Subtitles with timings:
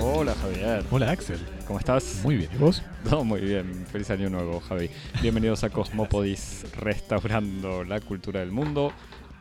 [0.00, 1.38] Hola Javier, Hola Axel.
[1.66, 2.20] ¿cómo estás?
[2.22, 2.50] Muy bien.
[2.54, 2.82] ¿Y vos?
[3.10, 3.86] No, muy bien.
[3.86, 4.90] Feliz año nuevo, Javi.
[5.22, 8.92] Bienvenidos a Cosmopodis, restaurando la cultura del mundo,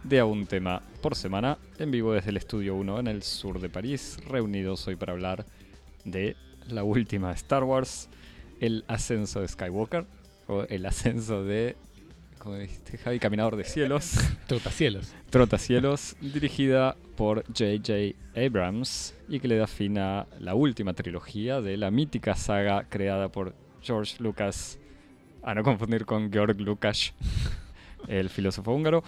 [0.03, 3.59] de a un tema por semana, en vivo desde el Estudio 1 en el sur
[3.59, 5.45] de París, reunidos hoy para hablar
[6.05, 6.35] de
[6.67, 8.09] la última Star Wars,
[8.59, 10.05] el ascenso de Skywalker,
[10.47, 11.75] o el ascenso de,
[12.43, 13.19] ¿cómo dijiste, Javi?
[13.19, 14.15] Caminador de Cielos,
[14.47, 15.13] Trotacielos.
[15.29, 18.17] Trotacielos, dirigida por J.J.
[18.35, 23.29] Abrams y que le da fin a la última trilogía de la mítica saga creada
[23.29, 24.77] por George Lucas,
[25.41, 27.13] a no confundir con Georg Lucas,
[28.09, 29.05] el filósofo húngaro,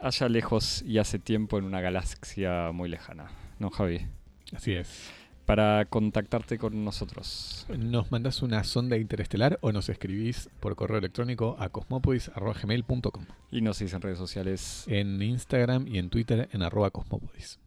[0.00, 3.30] allá lejos y hace tiempo en una galaxia muy lejana.
[3.60, 4.08] ¿No, Javi?
[4.52, 5.21] Así es.
[5.46, 7.66] Para contactarte con nosotros.
[7.76, 13.76] Nos mandás una sonda interestelar o nos escribís por correo electrónico a cosmopodis.gmail.com Y nos
[13.78, 17.58] sigues en redes sociales En Instagram y en Twitter en arroba cosmopodis.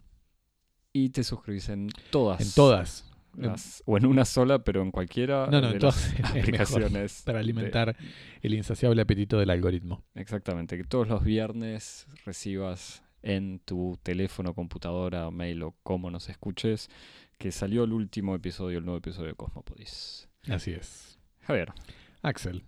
[0.93, 2.39] y te suscribís en todas.
[2.41, 3.11] En todas.
[3.35, 7.21] las- o en una sola, pero en cualquiera No, no, de las todas mejor, aplicaciones.
[7.25, 7.97] Para de- alimentar
[8.41, 10.05] el insaciable apetito del algoritmo.
[10.15, 16.89] Exactamente, que todos los viernes recibas en tu teléfono, computadora, mail o como nos escuches,
[17.37, 20.29] que salió el último episodio, el nuevo episodio de Cosmopodis.
[20.49, 21.19] Así es.
[21.41, 21.73] Javier,
[22.21, 22.63] Axel.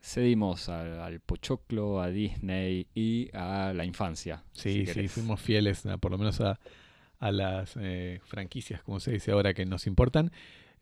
[0.00, 4.44] cedimos al, al pochoclo, a Disney y a la infancia.
[4.52, 6.58] Sí, si sí, fuimos fieles a- por lo menos a,
[7.18, 10.32] a las eh, franquicias, como se dice ahora, que nos importan.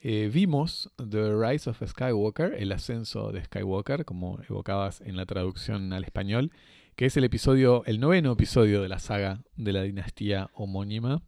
[0.01, 5.93] Eh, vimos The Rise of Skywalker, el ascenso de Skywalker, como evocabas en la traducción
[5.93, 6.53] al español,
[6.95, 11.23] que es el episodio, el noveno episodio de la saga de la dinastía homónima,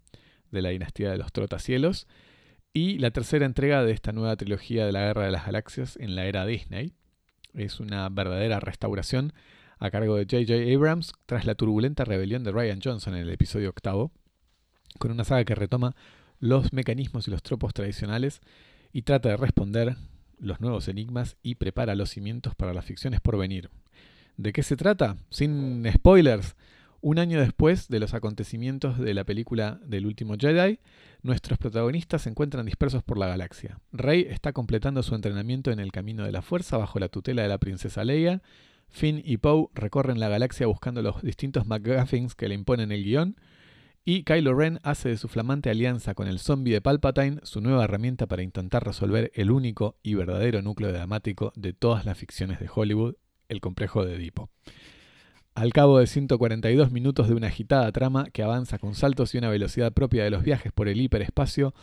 [0.50, 2.06] de la dinastía de los Trotacielos,
[2.72, 6.14] y la tercera entrega de esta nueva trilogía de la Guerra de las Galaxias en
[6.14, 6.92] la era Disney.
[7.54, 9.32] Es una verdadera restauración
[9.78, 10.74] a cargo de J.J.
[10.74, 14.12] Abrams tras la turbulenta rebelión de Ryan Johnson en el episodio octavo,
[14.98, 15.96] con una saga que retoma
[16.38, 18.40] los mecanismos y los tropos tradicionales
[18.92, 19.96] y trata de responder
[20.38, 23.70] los nuevos enigmas y prepara los cimientos para las ficciones por venir.
[24.36, 25.16] ¿De qué se trata?
[25.28, 26.56] Sin spoilers.
[27.02, 30.80] Un año después de los acontecimientos de la película del último Jedi,
[31.22, 33.80] nuestros protagonistas se encuentran dispersos por la galaxia.
[33.90, 37.48] Rey está completando su entrenamiento en el camino de la fuerza bajo la tutela de
[37.48, 38.42] la princesa Leia.
[38.90, 43.36] Finn y Poe recorren la galaxia buscando los distintos MacGuffins que le imponen el guion.
[44.04, 47.84] Y Kylo Ren hace de su flamante alianza con el zombie de Palpatine su nueva
[47.84, 52.68] herramienta para intentar resolver el único y verdadero núcleo dramático de todas las ficciones de
[52.74, 53.14] Hollywood,
[53.48, 54.50] el complejo de Edipo.
[55.54, 59.50] Al cabo de 142 minutos de una agitada trama que avanza con saltos y una
[59.50, 61.74] velocidad propia de los viajes por el hiperespacio,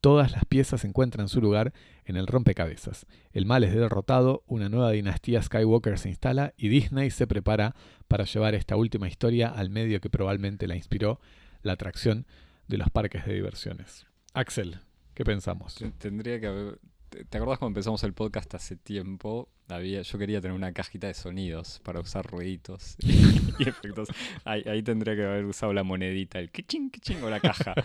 [0.00, 1.72] todas las piezas encuentran su lugar
[2.04, 3.06] en el rompecabezas.
[3.32, 7.74] El mal es derrotado, una nueva dinastía Skywalker se instala y Disney se prepara
[8.08, 11.20] para llevar esta última historia al medio que probablemente la inspiró,
[11.62, 12.26] la atracción
[12.66, 14.06] de los parques de diversiones.
[14.34, 14.80] Axel,
[15.14, 15.76] ¿qué pensamos?
[15.76, 16.78] Te- Tendría que haber...
[17.12, 19.48] ¿Te acordás cuando empezamos el podcast hace tiempo?
[19.68, 22.96] Había, yo quería tener una cajita de sonidos para usar ruiditos
[23.58, 24.08] y efectos.
[24.44, 27.74] Ahí, ahí tendría que haber usado la monedita, el kiching, kiching o la caja.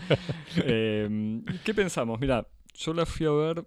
[0.64, 2.18] Eh, ¿Qué pensamos?
[2.18, 3.66] Mira, yo la fui a ver,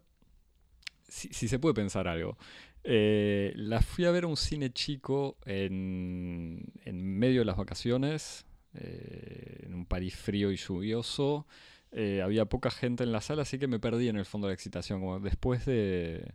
[1.08, 2.38] si, si se puede pensar algo.
[2.84, 8.46] Eh, la fui a ver a un cine chico en, en medio de las vacaciones,
[8.74, 11.46] eh, en un París frío y lluvioso.
[11.92, 14.52] Eh, había poca gente en la sala, así que me perdí en el fondo de
[14.52, 15.00] la excitación.
[15.02, 16.34] Como después de.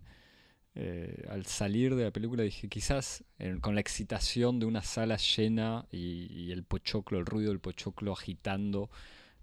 [0.75, 3.25] eh, al salir de la película dije, quizás
[3.61, 8.13] con la excitación de una sala llena y, y el pochoclo, el ruido del pochoclo
[8.13, 8.91] agitando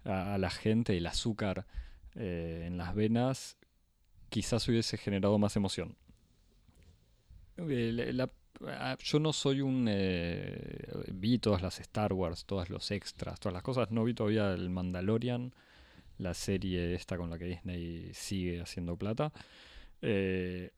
[0.04, 1.66] a, la gente, el azúcar
[2.14, 3.56] eh, en las venas,
[4.28, 5.96] quizás hubiese generado más emoción.
[8.66, 9.86] Ah, yo no soy un...
[11.12, 13.90] vi todas las Star Wars, todos los extras, todas las cosas.
[13.90, 15.52] No vi todavía el Mandalorian,
[16.18, 19.32] la serie esta con la que Disney sigue haciendo plata.
[20.02, 20.70] Eh,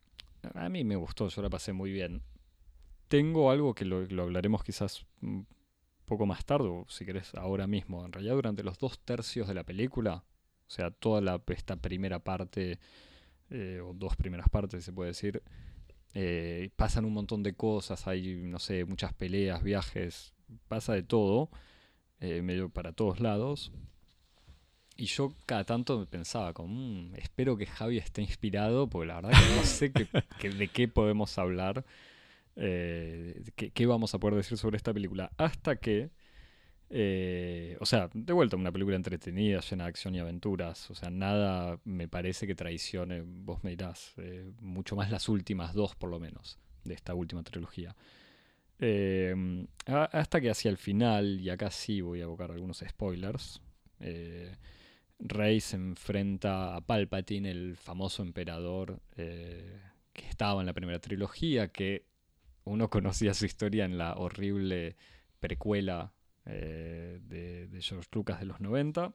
[0.55, 2.23] a mí me gustó, yo la pasé muy bien.
[3.09, 5.47] Tengo algo que lo, hablaremos quizás un
[6.05, 8.05] poco más tarde, o si querés ahora mismo.
[8.05, 10.25] En realidad durante los dos tercios de la película,
[10.69, 12.79] o sea, toda esta primera parte,
[13.51, 15.43] eh, o dos primeras partes se puede decir,
[16.15, 20.35] eh, pasan un montón de cosas, hay, no sé, muchas peleas, viajes,
[20.69, 21.51] pasa de todo,
[22.21, 23.73] medio para todos lados.
[24.97, 29.31] Y yo cada tanto pensaba, como, "Mm, espero que Javi esté inspirado, porque la verdad
[29.31, 29.91] que no sé
[30.59, 31.85] de qué podemos hablar,
[32.57, 35.31] eh, qué, qué vamos a poder decir sobre esta película.
[35.37, 36.11] Hasta que,
[36.89, 40.91] eh, o sea, de vuelta, una película entretenida, llena de acción y aventuras.
[40.91, 45.75] O sea, nada me parece que traicione, vos me dirás, eh, mucho más las últimas
[45.75, 47.95] dos por lo menos, de esta última trilogía.
[48.79, 53.61] Eh, hasta que hacia el final, y acá sí voy a evocar algunos spoilers,
[54.01, 54.55] eh,
[55.19, 59.81] Rey se enfrenta a Palpatine, el famoso emperador eh,
[60.13, 62.05] que estaba en la primera trilogía, que
[62.65, 64.97] uno conocía su historia en la horrible
[65.41, 66.13] precuela
[66.45, 69.15] eh, de, de, George Lucas de los 90.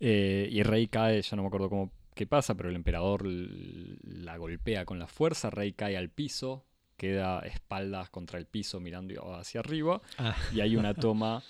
[0.00, 4.84] y Rey cae, ya no me acuerdo cómo qué pasa, pero el emperador la golpea
[4.84, 6.64] con la fuerza, Rey cae al piso,
[6.96, 10.36] queda espaldas contra el piso mirando hacia arriba ah.
[10.54, 11.42] y hay una toma,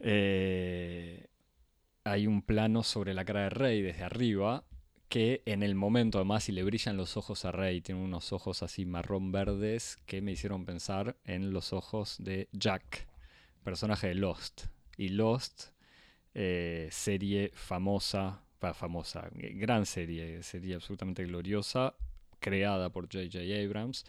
[0.00, 1.27] eh,
[2.04, 4.64] hay un plano sobre la cara de Rey desde arriba
[5.08, 8.62] que en el momento además si le brillan los ojos a Rey, tiene unos ojos
[8.62, 13.08] así marrón verdes que me hicieron pensar en los ojos de Jack,
[13.64, 14.66] personaje de Lost.
[14.96, 15.68] Y Lost,
[16.34, 18.42] eh, serie famosa,
[18.74, 21.94] famosa, gran serie, serie absolutamente gloriosa,
[22.40, 23.38] creada por J.J.
[23.64, 24.04] Abrams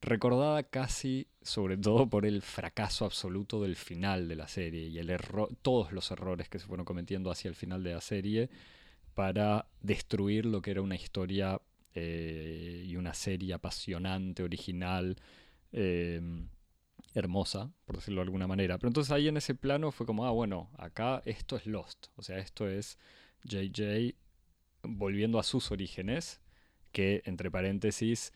[0.00, 5.10] recordada casi sobre todo por el fracaso absoluto del final de la serie y el
[5.10, 8.50] error, todos los errores que se fueron cometiendo hacia el final de la serie
[9.14, 11.60] para destruir lo que era una historia
[11.94, 15.16] eh, y una serie apasionante, original,
[15.72, 16.48] em,
[17.14, 18.78] hermosa, por decirlo de alguna manera.
[18.78, 22.22] Pero entonces ahí en ese plano fue como, ah, bueno, acá esto es Lost, o
[22.22, 22.98] sea, esto es
[23.44, 24.14] JJ
[24.82, 26.40] volviendo a sus orígenes,
[26.92, 28.32] que entre paréntesis,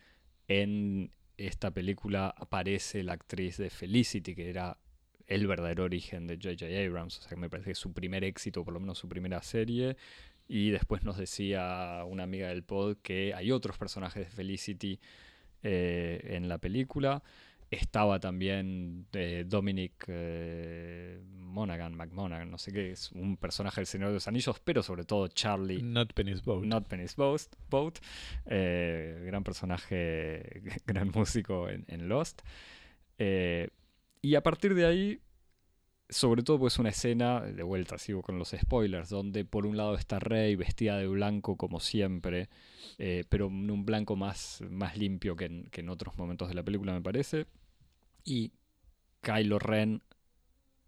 [0.49, 4.79] en esta película aparece la actriz de Felicity, que era
[5.27, 6.67] el verdadero origen de J.J.
[6.67, 9.43] Abrams, o sea que me parece que su primer éxito, por lo menos su primera
[9.43, 9.97] serie,
[10.47, 15.01] y después nos decía una amiga del pod que hay otros personajes de Felicity
[15.63, 17.23] eh, en la película.
[17.75, 24.09] Estaba también eh, Dominic eh, Monaghan, McMonaghan, no sé qué, es un personaje del Señor
[24.09, 25.83] de los Anillos, pero sobre todo Charlie.
[25.83, 26.65] Not Penny's Boat.
[26.65, 27.99] Not Penny's Boat.
[28.47, 32.43] Eh, gran personaje, gran músico en, Lost.
[33.19, 35.21] y a partir de ahí,
[36.09, 39.97] sobre todo pues una escena, de vuelta sigo con los spoilers, donde por un lado
[39.97, 42.51] está Rey vestida de blanco como siempre,
[43.29, 46.63] pero en un blanco más, más limpio que en, que en otros momentos de la
[46.63, 47.47] película me parece
[48.25, 48.53] y
[49.21, 50.03] Kylo Ren,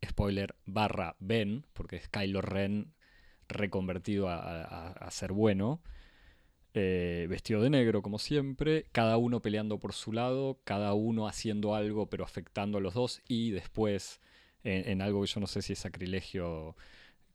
[0.04, 2.94] spoiler, barra Ben, porque es Kylo Ren
[3.48, 5.80] reconvertido a, ser bueno,
[6.74, 11.74] eh, vestido de negro como siempre, cada uno peleando por su lado, cada uno haciendo
[11.74, 14.20] algo pero afectando a los dos y después
[14.64, 16.76] en, algo que yo no sé si es sacrilegio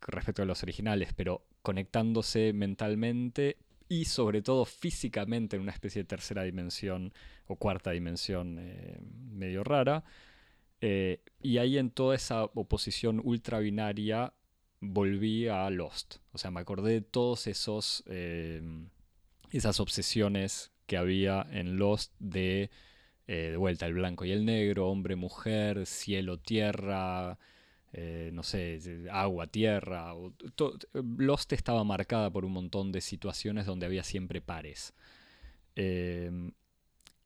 [0.02, 3.58] respecto a los originales, pero conectándose mentalmente
[3.92, 7.14] y sobre todo físicamente en una especie de tercera dimensión
[7.46, 9.02] o cuarta dimensión eh,
[9.34, 10.06] medio rara.
[10.80, 14.34] Eh, y ahí en toda esa oposición ultra binaria
[14.80, 16.20] volví a Lost.
[16.32, 18.62] O sea, me acordé de todos esos eh,
[19.52, 22.72] esas obsesiones que había en Lost de
[23.28, 27.40] de vuelta el blanco y el negro, hombre, mujer, cielo, tierra,
[27.94, 28.80] eh, no sé,
[29.12, 30.14] agua, tierra.
[31.18, 34.94] Lost estaba marcada por un montón de situaciones donde había siempre pares.
[35.76, 36.52] Em,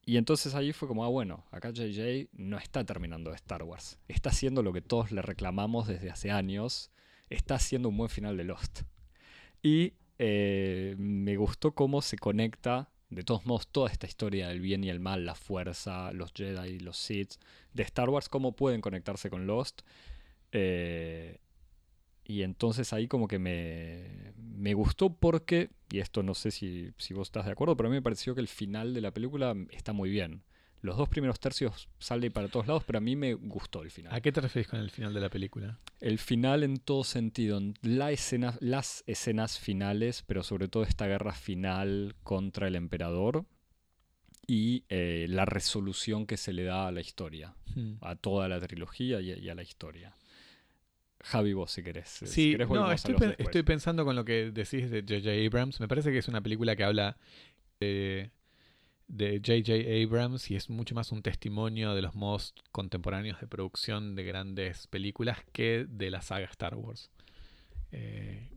[0.06, 4.00] y entonces ahí fue como, ah, bueno, acá JJ no está terminando Star Wars.
[4.07, 6.91] Está haciendo lo que todos le reclamamos desde hace años.
[7.29, 8.81] Está haciendo un buen final de Lost.
[9.63, 14.83] Y eh, me gustó cómo se conecta, de todos modos, toda esta historia del bien
[14.83, 17.33] y el mal, la fuerza, los Jedi, los Sith,
[17.73, 19.81] de Star Wars, cómo pueden conectarse con Lost.
[20.52, 21.40] Eh,
[22.23, 27.14] y entonces ahí como que me, me, gustó porque, y esto no sé si, si,
[27.14, 29.56] vos estás de acuerdo, pero a mí me pareció que el final de la película
[29.71, 30.44] está muy bien.
[30.81, 34.14] Los dos primeros tercios salen para todos lados, pero a mí me gustó el final.
[34.14, 35.80] ¿A qué te refieres con el final de la película?
[35.99, 41.33] El final en todo sentido, la escena, las escenas finales, pero sobre todo esta guerra
[41.33, 43.45] final contra el emperador
[44.45, 47.94] y eh, la resolución que se le da a la historia, hmm.
[48.02, 50.14] a toda la trilogía y a la historia.
[51.25, 52.07] Javi, vos si querés.
[52.07, 55.31] Sí, no, estoy, pensando con lo que decís de J.J.
[55.47, 55.79] Abrams.
[55.79, 57.17] Me parece que es una película que habla
[57.79, 58.31] de
[59.44, 59.73] J.J.
[60.03, 64.85] Abrams y es mucho más un testimonio de los modos contemporáneos de producción de grandes
[64.85, 67.09] películas que de la saga Star Wars.
[67.91, 68.51] Eh,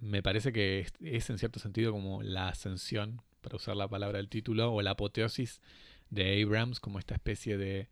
[0.00, 4.28] me parece que es, en cierto sentido como la ascensión, para usar la palabra del
[4.28, 5.62] título, o la apoteosis
[6.10, 7.88] de Abrams como esta especie de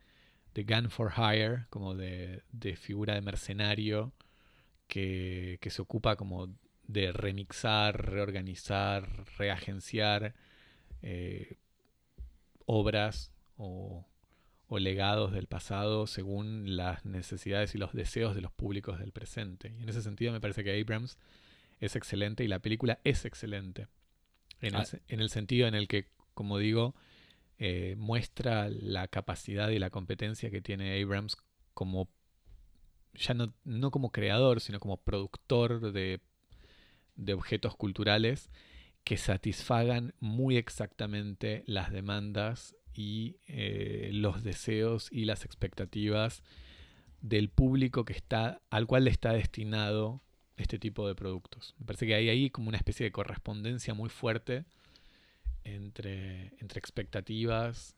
[0.57, 2.43] de Gun for Hire, como de,
[2.81, 4.15] figura de mercenario
[4.89, 6.49] que, se ocupa como
[6.85, 10.35] de remixar, reorganizar, reagenciar
[11.03, 11.59] eh,
[12.65, 14.07] obras o,
[14.71, 19.75] legados del pasado según las necesidades y los deseos de los públicos del presente.
[19.79, 21.19] Y en ese sentido me parece que Abrams
[21.81, 23.89] es excelente y la película es excelente.
[24.63, 24.85] En, ah.
[24.91, 26.95] el, en el sentido en el que, como digo,
[27.59, 31.37] eh, muestra la capacidad y la competencia que tiene Abrams
[31.75, 32.09] como,
[33.15, 36.21] ya no, no como creador, sino como productor de,
[37.15, 38.51] de objetos culturales
[39.05, 46.43] que satisfagan muy exactamente las demandas y eh, los deseos y las expectativas
[47.21, 50.23] del público que está, al cual le está destinado
[50.57, 51.75] este tipo de productos.
[51.79, 54.65] Me parece que hay ahí como una especie de correspondencia muy fuerte
[55.75, 57.97] entre, entre expectativas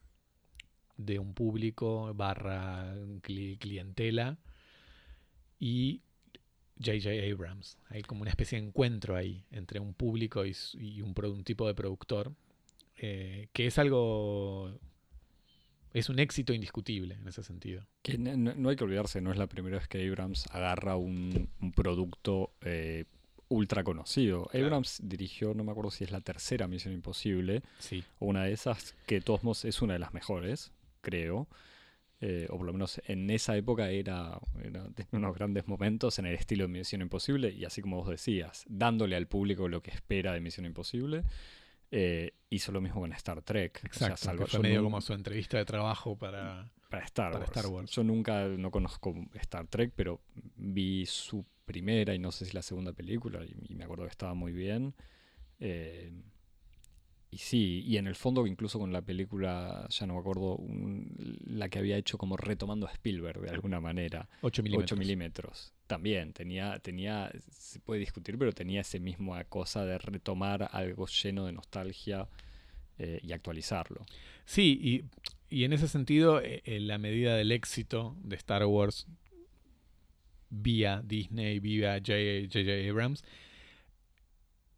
[0.96, 4.38] de un público barra clientela
[5.58, 6.02] y
[6.82, 7.10] J.J.
[7.32, 7.78] Abrams.
[7.88, 12.32] Hay como una especie de encuentro ahí entre un público y, un, tipo de productor,
[12.96, 14.78] eh, que es algo
[15.92, 17.86] es un éxito indiscutible en ese sentido.
[18.02, 22.52] Que no, hay que olvidarse, no es la primera vez que Abrams agarra un, producto
[22.62, 23.04] eh,
[23.48, 24.48] ultra conocido.
[24.52, 28.04] Abrams dirigió, no me acuerdo si es la tercera Misión Imposible, sí.
[28.18, 31.48] o una de esas, que modos es una de las mejores, creo.
[32.20, 36.34] Eh, o por lo menos en esa época era, era unos grandes momentos en el
[36.34, 40.32] estilo de Misión Imposible, y así como vos decías, dándole al público lo que espera
[40.32, 41.24] de Misión Imposible.
[41.90, 43.80] Eh, hizo lo mismo con Star Trek.
[43.84, 47.90] Exacto, o fue medio como su entrevista de trabajo para, para, Star, Wars.
[47.92, 50.20] Yo nunca no conozco Star Trek, pero
[50.56, 54.34] vi su primera y no sé si la segunda película y, me acuerdo que estaba
[54.34, 54.94] muy bien.
[55.60, 56.10] Eh,
[57.30, 60.58] y sí, y en el fondo incluso con la película, ya no me acuerdo,
[61.44, 64.28] la que había hecho como retomando a Spielberg de alguna manera.
[64.40, 64.98] 8 milímetros.
[64.98, 65.72] milímetros.
[65.86, 71.44] También tenía, tenía, se puede discutir, pero tenía esa misma cosa de retomar algo lleno
[71.44, 72.28] de nostalgia
[72.98, 74.06] eh, y actualizarlo.
[74.46, 75.04] Sí,
[75.50, 79.06] y, en ese sentido, en eh, la medida del éxito de Star Wars
[80.50, 82.90] vía Disney, vía J.J.
[82.90, 83.24] Abrams,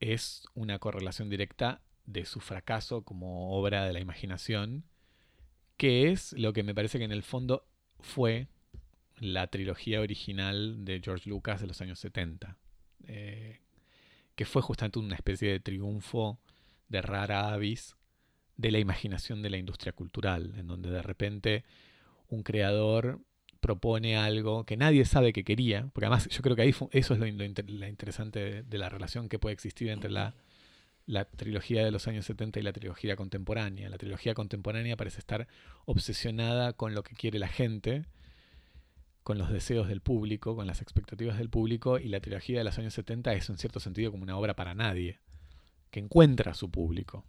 [0.01, 4.85] es una correlación directa de su fracaso como obra de la imaginación,
[5.77, 7.67] que es lo que me parece que en el fondo
[8.01, 8.49] fue
[9.19, 12.57] la trilogía original de George Lucas de los años 70,
[13.07, 13.61] eh,
[14.35, 16.41] que fue justamente una especie de triunfo
[16.89, 17.97] de rara avis
[18.57, 21.65] de la imaginación de la industria cultural, en donde de repente
[22.29, 23.21] un creador
[23.61, 27.21] propone algo que nadie sabe que quería, porque además yo creo que ahí eso es
[27.21, 30.35] lo, interesante de, la relación que puede existir entre la
[31.37, 33.89] trilogía de los años 70 y la trilogía contemporánea.
[33.89, 35.47] La trilogía contemporánea parece estar
[35.85, 38.07] obsesionada con lo que quiere la gente,
[39.23, 42.79] con los deseos del público, con las expectativas del público, y la trilogía de los
[42.79, 45.19] años 70 es en cierto sentido como una obra para nadie,
[45.91, 47.25] que encuentra a su público,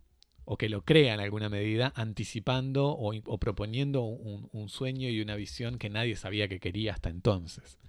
[0.51, 5.77] o que lo crea en alguna medida, anticipando o, proponiendo un, sueño y una visión
[5.77, 7.79] que nadie sabía que quería hasta entonces.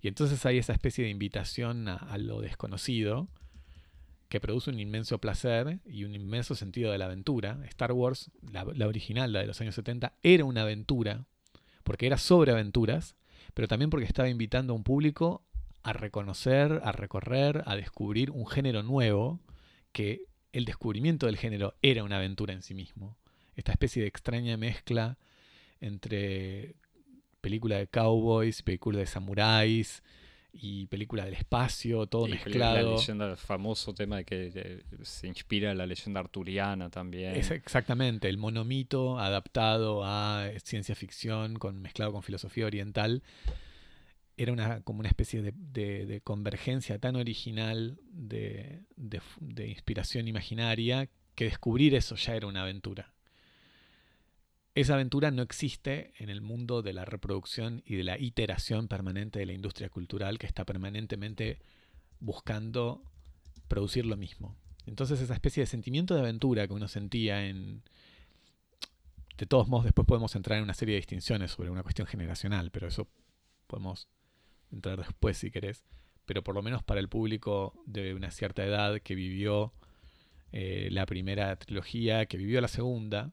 [0.00, 3.26] Y entonces hay esa especie de invitación a lo desconocido,
[4.28, 7.58] que produce un inmenso placer y un inmenso sentido de la aventura.
[7.64, 11.24] Star Wars, la, original, la de los años 70, era una aventura,
[11.82, 13.16] porque era sobre aventuras,
[13.54, 15.44] pero también porque estaba invitando a un público
[15.82, 19.40] a reconocer, a recorrer, a descubrir un género nuevo,
[19.90, 23.16] que el descubrimiento del género era una aventura en sí mismo.
[23.56, 25.18] Esta especie de extraña mezcla
[25.80, 26.74] entre
[27.40, 30.02] película de cowboys, película de samuráis,
[30.52, 32.92] y película del espacio, todo mezclado.
[32.92, 37.36] La leyenda, el famoso tema de que, se inspira la leyenda arturiana también.
[37.36, 43.22] exactamente, el monomito adaptado a ciencia ficción, con, mezclado con filosofía oriental.
[44.38, 51.94] Era una, como una especie de, convergencia tan original de, de inspiración imaginaria que descubrir
[51.94, 53.12] eso ya era una aventura.
[54.74, 59.40] Esa aventura no existe en el mundo de la reproducción y de la iteración permanente
[59.40, 61.58] de la industria cultural que está permanentemente
[62.20, 63.02] buscando
[63.66, 64.56] producir lo mismo.
[64.86, 67.82] Entonces esa especie de sentimiento de aventura que uno sentía en...
[69.36, 72.70] De todos modos, después podemos entrar en una serie de distinciones sobre una cuestión generacional,
[72.70, 73.08] pero eso
[73.66, 74.08] podemos
[74.72, 75.84] entrar después si querés.
[76.26, 79.72] Pero por lo menos para el público de una cierta edad que vivió
[80.52, 83.32] eh, la primera trilogía, que vivió la segunda,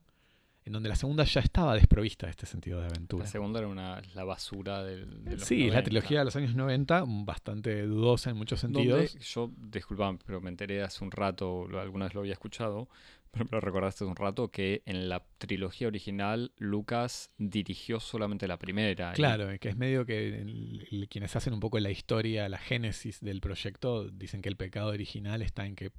[0.66, 3.24] en donde la segunda ya estaba desprovista de este sentido de aventura.
[3.24, 6.56] La segunda era una, la basura del, de los Sí, la trilogía de los años
[6.56, 9.14] 90, bastante dudosa en muchos sentidos.
[9.20, 12.90] yo, disculpame, pero me enteré hace un rato, alguna vez lo había escuchado,
[13.36, 18.58] pero, pero recordaste hace un rato que en la trilogía original Lucas dirigió solamente la
[18.58, 19.14] primera.
[19.14, 24.10] Claro, que es medio que quienes hacen un poco la historia, la génesis del proyecto,
[24.10, 25.92] dicen que el pecado original está en que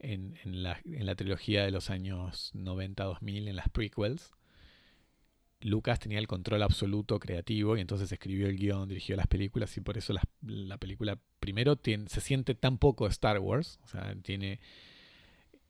[0.00, 4.32] en, la, trilogía de los años 90-2000, en las prequels,
[5.60, 9.82] Lucas tenía el control absoluto creativo y entonces escribió el guion, dirigió las películas y
[9.82, 14.58] por eso la, película primero se siente tan poco Star Wars, o sea, tiene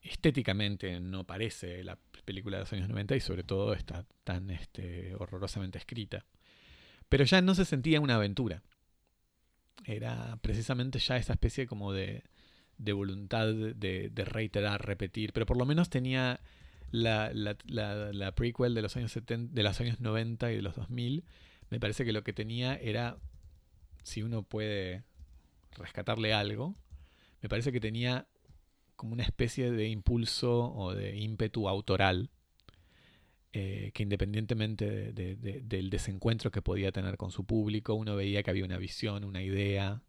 [0.03, 5.15] estéticamente no parece la película de los años 90 y sobre todo está tan este,
[5.17, 6.25] horrorosamente escrita.
[7.09, 8.63] Pero ya no se sentía una aventura.
[9.85, 12.23] Era precisamente ya esa especie como de,
[12.79, 16.41] de voluntad de, reiterar, repetir, pero por lo menos tenía
[16.91, 20.77] la, la, la, prequel de los, años 70, de los años 90 y de los
[20.77, 21.25] 2000.
[21.69, 23.19] Me parece que lo que tenía era,
[24.03, 25.05] si uno puede
[25.73, 26.75] rescatarle algo,
[27.43, 28.27] me parece que tenía
[29.01, 32.29] como una especie de impulso o de ímpetu autoral
[33.55, 38.67] eh, que independientemente del desencuentro que podía tener con su público, uno veía que había
[38.67, 40.03] una visión, una idea,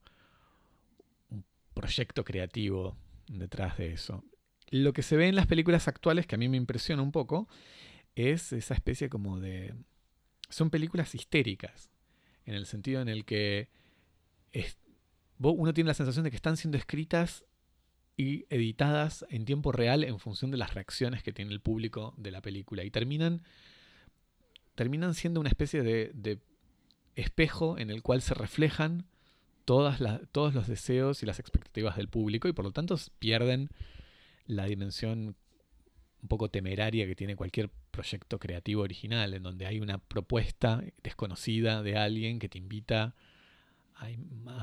[1.30, 2.98] un proyecto creativo
[3.30, 4.26] detrás de eso.
[4.72, 7.48] Lo que se ve en las películas actuales, que a mí me impresiona un poco,
[8.16, 9.74] es esa especie como de...
[10.50, 11.90] Son películas histéricas,
[12.46, 13.70] en el sentido en el que
[15.40, 17.46] uno tiene la sensación de que están siendo escritas
[18.22, 22.30] y editadas en tiempo real en función de las reacciones que tiene el público de
[22.30, 22.84] la película.
[22.84, 23.42] Y terminan,
[24.75, 26.40] terminan siendo una especie de,
[27.16, 29.08] espejo en el cual se reflejan
[29.66, 30.00] todas
[30.32, 33.70] todos los deseos y las expectativas del público y por lo tanto pierden
[34.46, 35.36] la dimensión
[36.22, 41.82] un poco temeraria que tiene cualquier proyecto creativo original, en donde hay una propuesta desconocida
[41.82, 43.16] de alguien que te invita a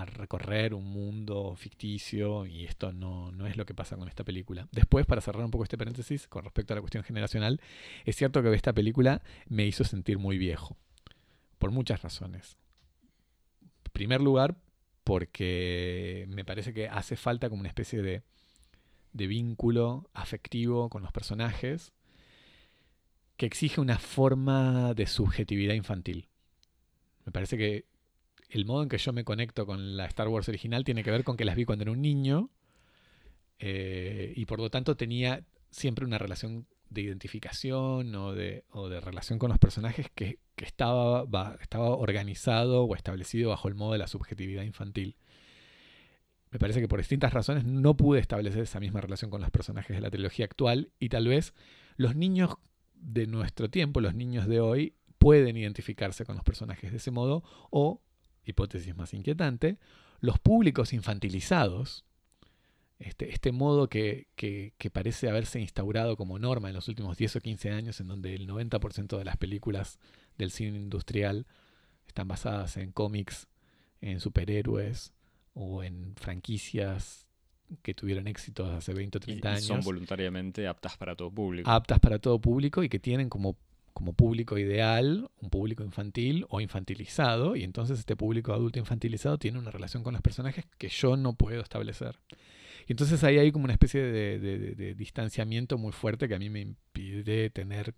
[0.06, 4.68] recorrer un mundo ficticio y esto no, no, es lo que pasa con esta película.
[4.72, 7.60] Después, para cerrar un poco este paréntesis con respecto a la cuestión generacional,
[8.04, 10.76] es cierto que esta película me hizo sentir muy viejo,
[11.58, 12.58] por muchas razones.
[13.62, 14.56] En primer lugar,
[15.04, 18.22] porque me parece que hace falta como una especie de,
[19.12, 21.92] de vínculo afectivo con los personajes
[23.36, 26.28] que exige una forma de subjetividad infantil.
[27.24, 27.84] Me parece que
[28.48, 31.24] el modo en que yo me conecto con la Star Wars original tiene que ver
[31.24, 32.50] con que las vi cuando era un niño
[33.58, 38.64] eh, y por lo tanto tenía siempre una relación de identificación o de,
[39.02, 41.26] relación con los personajes que, estaba,
[41.60, 45.16] estaba organizado o establecido bajo el modo de la subjetividad infantil.
[46.50, 49.94] Me parece que por distintas razones no pude establecer esa misma relación con los personajes
[49.94, 51.52] de la trilogía actual y tal vez
[51.96, 52.56] los niños
[52.94, 57.42] de nuestro tiempo, los niños de hoy, pueden identificarse con los personajes de ese modo
[57.70, 58.00] o
[58.48, 59.78] hipótesis más inquietante,
[60.20, 62.04] los públicos infantilizados,
[62.98, 64.26] este, este modo que,
[64.92, 68.48] parece haberse instaurado como norma en los últimos 10 o 15 años, en donde el
[68.48, 69.98] 90% de las películas
[70.36, 71.46] del cine industrial
[72.06, 73.48] están basadas en cómics,
[74.00, 75.12] en superhéroes
[75.54, 77.26] o en franquicias
[77.82, 79.64] que tuvieron éxito hace 20 o 30 años.
[79.64, 81.70] son voluntariamente aptas para todo público.
[81.70, 83.56] Aptas para todo público y que tienen como
[83.92, 89.58] como público ideal, un público infantil o infantilizado, y entonces este público adulto infantilizado tiene
[89.58, 92.18] una relación con los personajes que yo no puedo establecer.
[92.86, 96.60] Y entonces ahí hay como una especie de, distanciamiento muy fuerte que a mí me
[96.60, 97.94] impide tener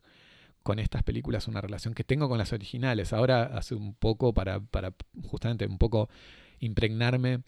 [0.64, 3.12] con estas películas una relación que tengo con las originales.
[3.12, 4.60] Ahora hace un poco para,
[5.26, 6.10] justamente un poco
[6.58, 7.42] impregnarme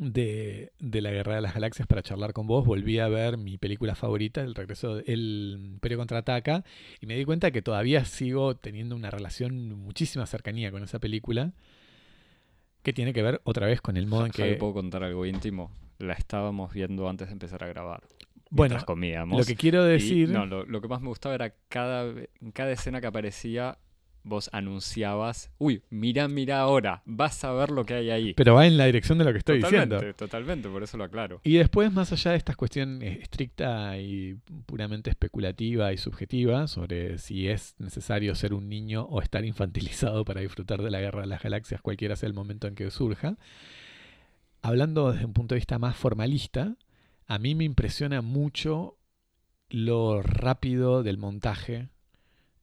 [0.00, 3.94] de, la Guerra de las Galaxias para charlar con vos, volví a ver mi película
[3.94, 6.64] favorita, El regreso, El Imperio contraataca,
[7.00, 11.52] y me di cuenta que todavía sigo teniendo una relación, muchísima cercanía con esa película,
[12.82, 14.54] que tiene que ver otra vez con el modo en que...
[14.54, 15.70] ¿Puedo contar algo íntimo?
[15.98, 18.02] La estábamos viendo antes de empezar a grabar.
[18.48, 19.38] Bueno, comíamos.
[19.38, 20.30] lo que quiero decir...
[20.30, 22.10] no, lo, lo, que más me gustaba era cada,
[22.54, 23.76] cada escena que aparecía
[24.22, 28.34] vos anunciabas, uy, mira, mira ahora, vas a ver lo que hay ahí.
[28.34, 30.16] Pero va en la dirección de lo que estoy totalmente, diciendo.
[30.16, 31.40] Totalmente, por eso lo aclaro.
[31.44, 37.48] Y después, más allá de esta cuestión estricta y puramente especulativa y subjetiva sobre si
[37.48, 41.42] es necesario ser un niño o estar infantilizado para disfrutar de la guerra de las
[41.42, 43.36] galaxias, cualquiera sea el momento en que surja,
[44.62, 46.76] hablando desde un punto de vista más formalista,
[47.26, 48.96] a mí me impresiona mucho
[49.68, 51.88] lo rápido del montaje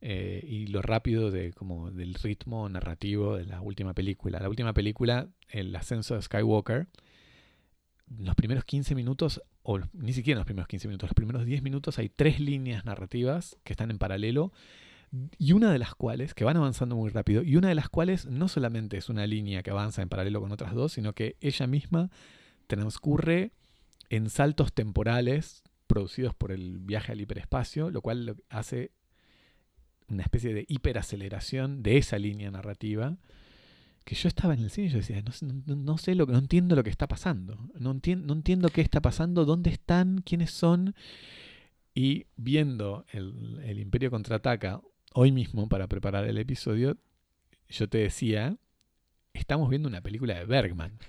[0.01, 4.39] eh, y lo rápido de, como del ritmo narrativo de la última película.
[4.39, 6.87] La última película, El ascenso de Skywalker,
[8.19, 11.99] los primeros 15 minutos, o ni siquiera los primeros 15 minutos, los primeros 10 minutos
[11.99, 14.53] hay tres líneas narrativas que están en paralelo
[15.37, 18.25] y una de las cuales, que van avanzando muy rápido, y una de las cuales
[18.25, 21.65] no solamente es una línea que avanza en paralelo con otras dos, sino que ella
[21.67, 22.09] misma
[22.67, 23.51] transcurre
[24.09, 28.91] en saltos temporales producidos por el viaje al hiperespacio, lo cual hace
[30.09, 33.17] una especie de hiperaceleración de esa línea narrativa
[34.03, 36.77] que yo estaba en el cine y yo decía, no, sé lo que, no entiendo
[36.77, 40.95] lo que está pasando, no, entiendo, no entiendo qué está pasando, dónde están, quiénes son.
[41.93, 44.81] Y viendo el, el Imperio contraataca
[45.13, 46.97] hoy mismo para preparar el episodio,
[47.67, 48.55] yo te decía,
[49.33, 50.99] estamos viendo una película de Bergman.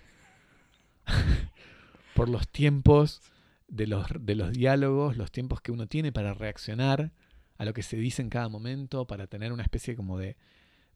[2.14, 3.22] Por los tiempos
[3.68, 7.12] de los, de los diálogos, los tiempos que uno tiene para reaccionar
[7.58, 10.36] a lo que se dice en cada momento, para tener una especie como de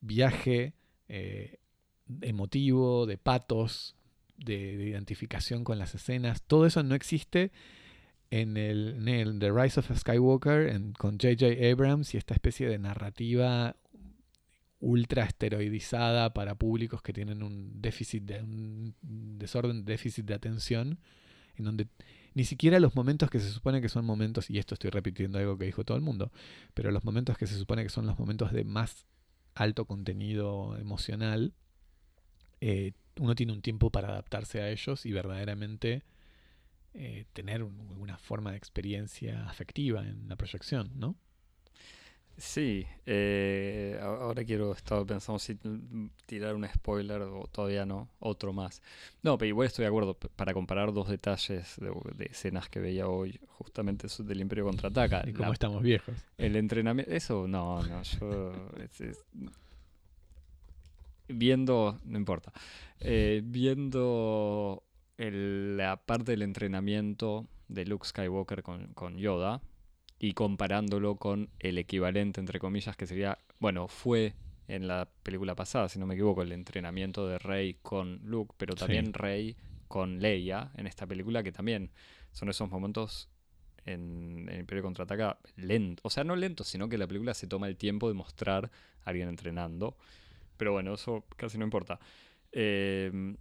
[0.00, 0.74] viaje
[1.08, 1.58] eh,
[2.22, 3.96] emotivo, de patos,
[4.36, 6.42] de, de identificación con las escenas.
[6.42, 7.52] Todo eso no existe
[8.32, 11.70] en el, The Rise of Skywalker con J.J.
[11.70, 13.76] Abrams y esta especie de narrativa
[14.80, 20.98] ultra esteroidizada para públicos que tienen un déficit de un desorden déficit de atención
[21.56, 21.88] en donde
[22.34, 25.58] ni siquiera los momentos que se supone que son momentos y esto estoy repitiendo algo
[25.58, 26.32] que dijo todo el mundo
[26.74, 29.06] pero los momentos que se supone que son los momentos de más
[29.54, 31.52] alto contenido emocional
[32.60, 36.02] eh, uno tiene un tiempo para adaptarse a ellos y verdaderamente
[36.94, 41.16] eh, tener un- alguna forma de experiencia afectiva en la proyección, ¿no?
[42.38, 45.56] Sí, eh, ahora quiero, estaba pensando si
[46.26, 48.82] tirar un spoiler o todavía no, otro más.
[49.22, 53.06] No, pero igual estoy de acuerdo, para comparar dos detalles de, de escenas que veía
[53.06, 55.22] hoy, justamente eso del Imperio Contraataca.
[55.28, 56.16] Y cómo la- estamos viejos.
[56.38, 58.52] el entrenamiento, eso no, no, yo...
[58.82, 59.24] es- es-
[61.28, 62.52] viendo, no importa,
[63.00, 64.82] eh, viendo
[65.16, 69.62] el- la parte del entrenamiento de Luke Skywalker con, con Yoda
[70.22, 74.36] y comparándolo con el equivalente, entre comillas, que sería, bueno, fue
[74.68, 78.74] en la película pasada, si no me equivoco, el entrenamiento de Rey con Luke, pero
[78.74, 78.78] Sí.
[78.78, 79.56] también Rey
[79.88, 81.90] con Leia en esta película, que también
[82.30, 83.28] son esos momentos
[83.84, 87.66] en, en Imperio Contraataca lento, o sea, no lento, sino que la película se toma
[87.66, 88.70] el tiempo de mostrar
[89.04, 89.96] a alguien entrenando.
[90.56, 91.98] Pero bueno, eso casi no importa.
[92.52, 93.34] Eh,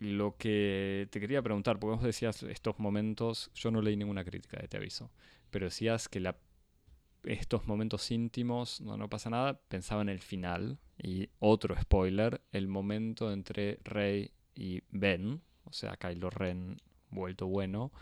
[0.00, 4.58] lo que te quería preguntar, porque vos decías estos momentos, yo no leí ninguna crítica,
[4.60, 5.12] eh, te aviso,
[5.54, 6.36] pero decías que la,
[7.22, 12.66] estos momentos íntimos, no, no pasa nada, pensaba en el final, y otro spoiler, el
[12.66, 16.76] momento entre Rey y Ben, o sea, Kylo Ren
[17.10, 17.92] vuelto bueno,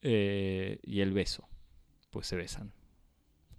[0.00, 1.46] eh, y el beso,
[2.10, 2.72] pues se besan.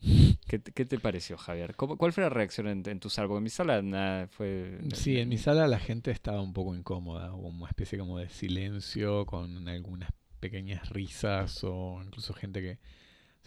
[0.48, 1.76] ¿Qué, te- qué te pareció, Javier?
[1.76, 3.28] ¿Cómo- ¿Cuál fue la reacción en, en tu sala?
[3.28, 4.80] Porque en mi sala nada, fue...
[4.96, 8.30] Sí, en mi sala la gente estaba un poco incómoda, hubo una especie como de
[8.30, 12.80] silencio con algunas pequeñas risas o incluso gente que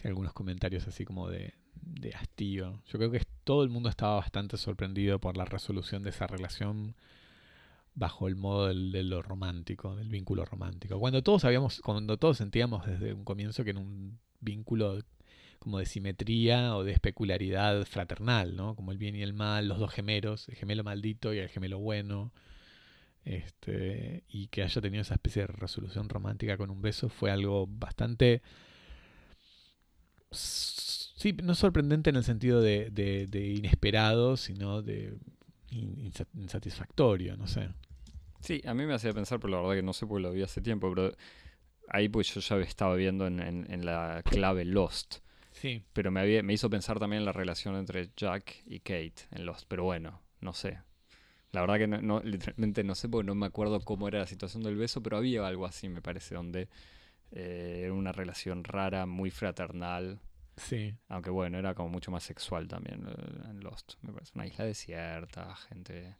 [0.07, 2.81] algunos comentarios así como de, de hastío.
[2.87, 6.95] Yo creo que todo el mundo estaba bastante sorprendido por la resolución de esa relación
[7.95, 10.99] bajo el modo del- de lo romántico, del vínculo romántico.
[10.99, 14.99] Cuando todos sabíamos, cuando todos sentíamos desde un comienzo que era un vínculo
[15.59, 18.75] como de simetría o de especularidad fraternal, ¿no?
[18.75, 21.79] Como el bien y el mal, los dos gemelos, el gemelo maldito y el gemelo
[21.79, 22.33] bueno.
[23.25, 27.67] Este, y que haya tenido esa especie de resolución romántica con un beso fue algo
[27.67, 28.41] bastante
[30.37, 35.15] sí, no sorprendente en el sentido de, de- de inesperado, sino de
[35.69, 37.69] in- insa- insatisfactorio, no sé.
[38.41, 40.41] Sí, a mí me hacía pensar, pero la verdad que no sé porque lo vi
[40.43, 41.15] hace tiempo, pero
[41.89, 45.17] ahí pues yo ya estaba viendo en, en- en la clave Lost,
[45.51, 45.83] Sí.
[45.93, 49.45] pero me, había, me hizo pensar también en la relación entre Jack y Kate en
[49.45, 50.79] Lost, pero bueno, no sé.
[51.51, 54.27] La verdad que no, no- literalmente no sé porque no me acuerdo cómo era la
[54.27, 56.67] situación del beso, pero había algo así, me parece, donde
[57.33, 60.19] eh, era una relación rara, muy fraternal,
[60.55, 60.93] Sí.
[61.09, 63.93] aunque bueno, era como mucho más sexual también eh, en Lost.
[64.01, 66.15] Me parece una isla desierta, gente...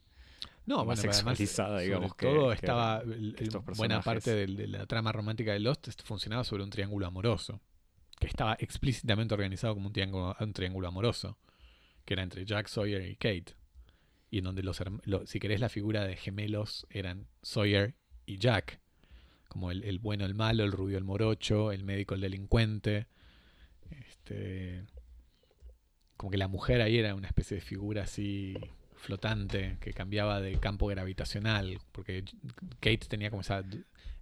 [0.65, 3.35] No, Más bueno, pero además, sexualizada, sobre digamos, que- todo que estaba el-
[3.77, 7.61] buena parte de, la trama romántica de Lost est- funcionaba sobre un triángulo amoroso,
[8.19, 11.37] que estaba explícitamente organizado como un triángulo, un triángulo amoroso,
[12.05, 13.55] que era entre Jack, Sawyer y Kate,
[14.31, 17.95] y en donde los, herm- lo- si querés la figura de gemelos eran Sawyer
[18.25, 18.79] y Jack,
[19.53, 23.07] como el, el bueno, el malo, el rubio, el morocho, el médico, el delincuente,
[23.91, 24.83] este,
[26.17, 28.55] como que la mujer ahí era una especie de figura así
[28.95, 32.23] flotante que cambiaba de campo gravitacional, porque
[32.79, 33.63] Kate tenía como esa,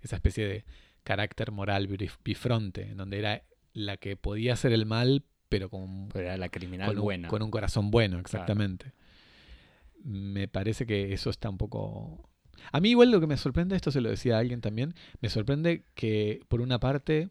[0.02, 0.66] esa especie de
[1.04, 6.10] carácter moral bif- bifronte, en donde era la que podía hacer el mal, pero con,
[6.10, 7.28] Pero era la criminal con, un, buena.
[7.28, 8.94] con un corazón bueno, exactamente.
[10.04, 12.28] Me parece que eso está un poco...
[12.72, 15.30] A mí igual lo que me sorprende, esto se lo decía a alguien también, me
[15.30, 17.30] sorprende que por una parte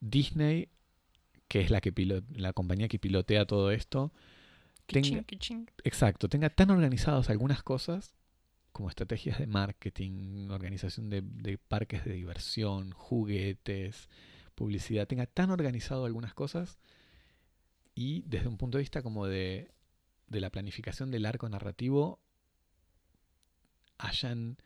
[0.00, 0.68] Disney,
[1.48, 4.12] que es la, que pilo- la compañía que pilotea todo esto,
[4.90, 5.24] tenga,
[5.84, 8.14] exacto, tenga tan organizadas algunas cosas
[8.72, 14.08] como estrategias de marketing, organización de, de parques de diversión, juguetes,
[14.54, 16.78] publicidad, tenga tan organizado algunas cosas
[17.94, 19.70] y desde un punto de vista como de,
[20.28, 22.20] de la planificación del arco narrativo
[23.98, 24.56] hayan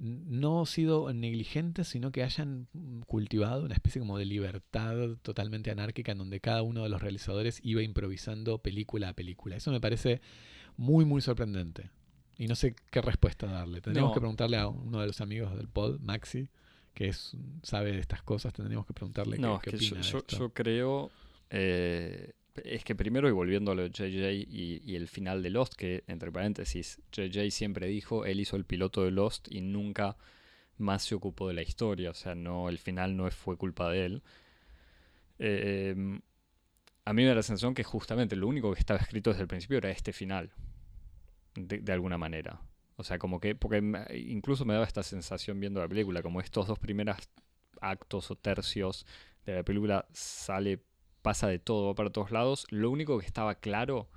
[0.00, 2.68] no sido negligentes, sino que hayan
[3.06, 7.58] cultivado una especie como de libertad totalmente anárquica en donde cada uno de los realizadores
[7.64, 9.56] iba improvisando película a película.
[9.56, 10.20] Eso me parece
[10.76, 11.90] muy, muy sorprendente.
[12.36, 13.80] Y no sé qué respuesta darle.
[13.80, 14.14] Tendríamos No.
[14.14, 16.48] que preguntarle a uno de los amigos del pod, Maxi,
[16.94, 20.06] que es sabe de estas cosas, tendríamos que preguntarle No, qué, es qué yo, opina
[20.06, 20.38] de yo- esto.
[20.38, 21.10] yo creo.
[21.50, 25.74] eh, es que primero, y volviendo a lo de JJ y, el final de Lost,
[25.74, 30.16] que entre paréntesis, JJ siempre dijo, él hizo el piloto de Lost y nunca
[30.78, 32.10] más se ocupó de la historia.
[32.10, 34.22] O sea, no, el final no fue culpa de él.
[35.38, 36.20] Eh,
[37.04, 39.48] a mí me da la sensación que justamente lo único que estaba escrito desde el
[39.48, 40.50] principio era este final.
[41.54, 42.60] De, de alguna manera.
[42.96, 43.54] O sea, como que.
[43.54, 43.78] Porque
[44.14, 47.16] incluso me daba esta sensación viendo la película, como estos dos primeros
[47.80, 49.06] actos o tercios
[49.46, 50.80] de la película sale,
[51.28, 52.66] pasa de todo, va para todos lados.
[52.70, 54.08] Lo único que estaba claro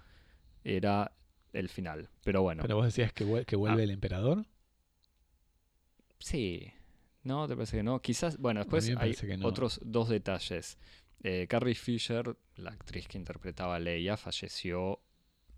[0.64, 1.12] era
[1.52, 2.10] el final.
[2.24, 3.84] Pero bueno, Pero vos decías que, vuel- que vuelve Ah.
[3.84, 4.46] el emperador.
[6.20, 6.72] sí.
[7.24, 7.48] ¿No?
[7.48, 8.02] ¿Te parece que no?
[8.02, 9.46] Quizás, bueno, después hay no.
[9.48, 10.78] otros dos detalles.
[11.24, 15.00] Eh, Carrie Fisher, la actriz que interpretaba a Leia, falleció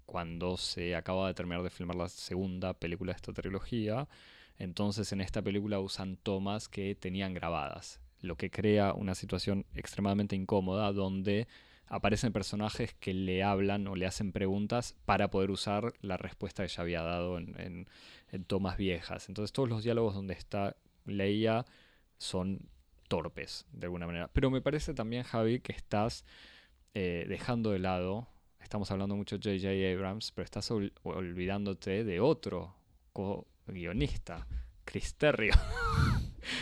[0.06, 4.10] cuando se acaba de terminar de filmar la segunda película de esta trilogía.
[4.58, 10.36] Entonces en esta película usan tomas que tenían grabadas, lo que crea una situación extremadamente
[10.36, 11.48] incómoda donde
[11.88, 16.70] aparecen personajes que le hablan o le hacen preguntas para poder usar la respuesta que
[16.70, 17.88] ya había dado en,
[18.48, 19.28] tomas viejas.
[19.30, 21.66] Entonces todos los diálogos donde está Leia
[22.18, 22.70] son
[23.10, 24.30] torpes de alguna manera.
[24.34, 26.26] Pero me parece también, Javi, que estás
[26.94, 28.28] eh, dejando de lado,
[28.62, 29.94] estamos hablando mucho de J.J.
[29.94, 32.74] Abrams, pero estás ol- olvidándote de otro
[33.12, 34.48] co-guionista,
[34.86, 35.54] Chris Terrio,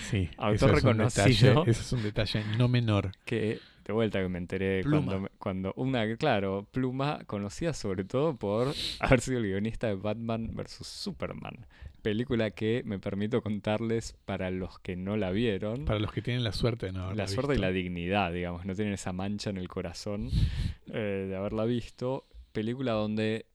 [0.10, 0.30] Sí.
[0.38, 1.26] Autor eso es un reconocido.
[1.66, 3.12] detalle- Ese es un detalle no menor.
[3.26, 5.06] que de vuelta que me enteré Pluma.
[5.12, 10.52] cuando, cuando una, claro, Pluma, conocida sobre todo por haber sido el guionista de Batman
[10.54, 10.86] vs.
[10.86, 11.66] Superman,
[12.04, 15.86] película que me permito contarles para los que no la vieron.
[15.86, 18.66] Para los que tienen la suerte de no haberla la suerte y la dignidad, digamos,
[18.66, 20.30] no tienen esa mancha en el corazón
[20.94, 22.28] eh, de haberla visto.
[22.54, 23.46] Película donde,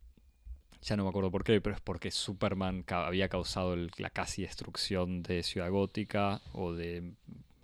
[0.86, 5.24] ya no me acuerdo por qué, pero es porque Superman había causado la casi destrucción
[5.24, 7.12] de Ciudad Gótica o de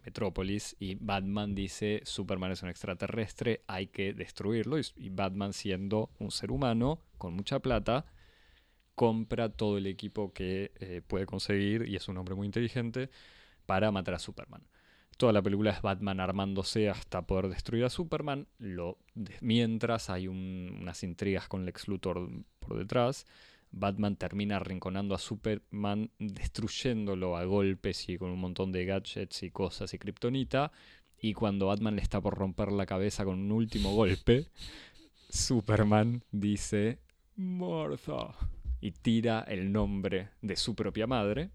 [0.04, 6.10] Metrópolis y Batman dice Superman es un extraterrestre, hay que destruirlo y, y Batman siendo
[6.18, 8.06] un ser humano con mucha plata
[8.96, 13.08] compra todo el equipo que eh, puede conseguir y es un hombre muy inteligente
[13.66, 14.62] para matar a Superman.
[15.16, 18.46] Toda la película es Batman armándose hasta poder destruir a Superman.
[19.40, 23.26] Mientras hay un- unas intrigas con Lex Luthor por detrás.
[23.70, 29.50] Batman termina arrinconando a Superman, destruyéndolo a golpes y con un montón de gadgets y
[29.50, 30.72] cosas y kriptonita.
[31.20, 34.46] Y cuando Batman le está por romper la cabeza con un último golpe,
[35.28, 36.98] Superman dice
[37.36, 38.34] Martha
[38.80, 41.50] y tira el nombre de su propia madre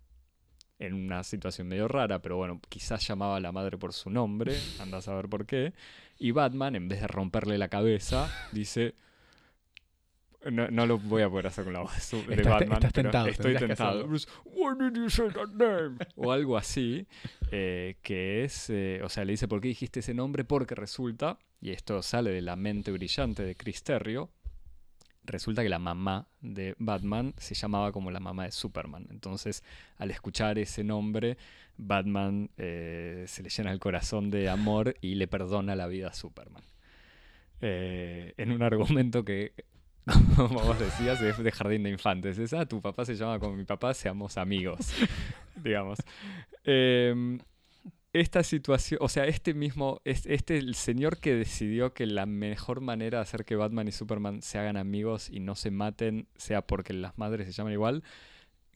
[0.79, 4.55] en una situación medio rara, pero bueno, quizás llamaba a la madre por su nombre,
[4.79, 5.73] anda a saber por qué.
[6.19, 8.95] Y Batman, en vez de romperle la cabeza, dice...
[10.51, 12.73] No, no lo voy a poder hacer con la voz de Estás- Batman.
[12.73, 14.05] estás tentado, Estoy tentado.
[14.45, 15.97] Why did you say that name?
[16.15, 17.05] O algo así.
[17.51, 18.69] eh, que es...
[18.69, 20.45] eh, o sea, le dice, ¿por qué dijiste ese nombre?
[20.45, 24.29] Porque resulta, y esto sale de la mente brillante de Chris Terrio,
[25.27, 29.07] resulta que la mamá de Batman se llamaba como la mamá de Superman.
[29.11, 29.63] Entonces,
[29.97, 31.37] al escuchar ese nombre,
[31.77, 36.13] Batman eh, se le llena el corazón de amor y le perdona la vida a
[36.13, 36.63] Superman.
[37.61, 39.53] Eh, en un argumento que,
[40.35, 42.37] como vos decías, es de jardín de infantes.
[42.39, 44.93] Es, ah, tu papá se llama como mi papá, seamos amigos,
[45.55, 45.99] digamos.
[46.63, 47.39] Em,
[48.19, 52.81] esta situación, o sea, este mismo, es- este el señor que decidió que la mejor
[52.81, 56.61] manera de hacer que Batman y Superman se hagan amigos y no se maten sea
[56.65, 58.03] porque las madres se llaman igual,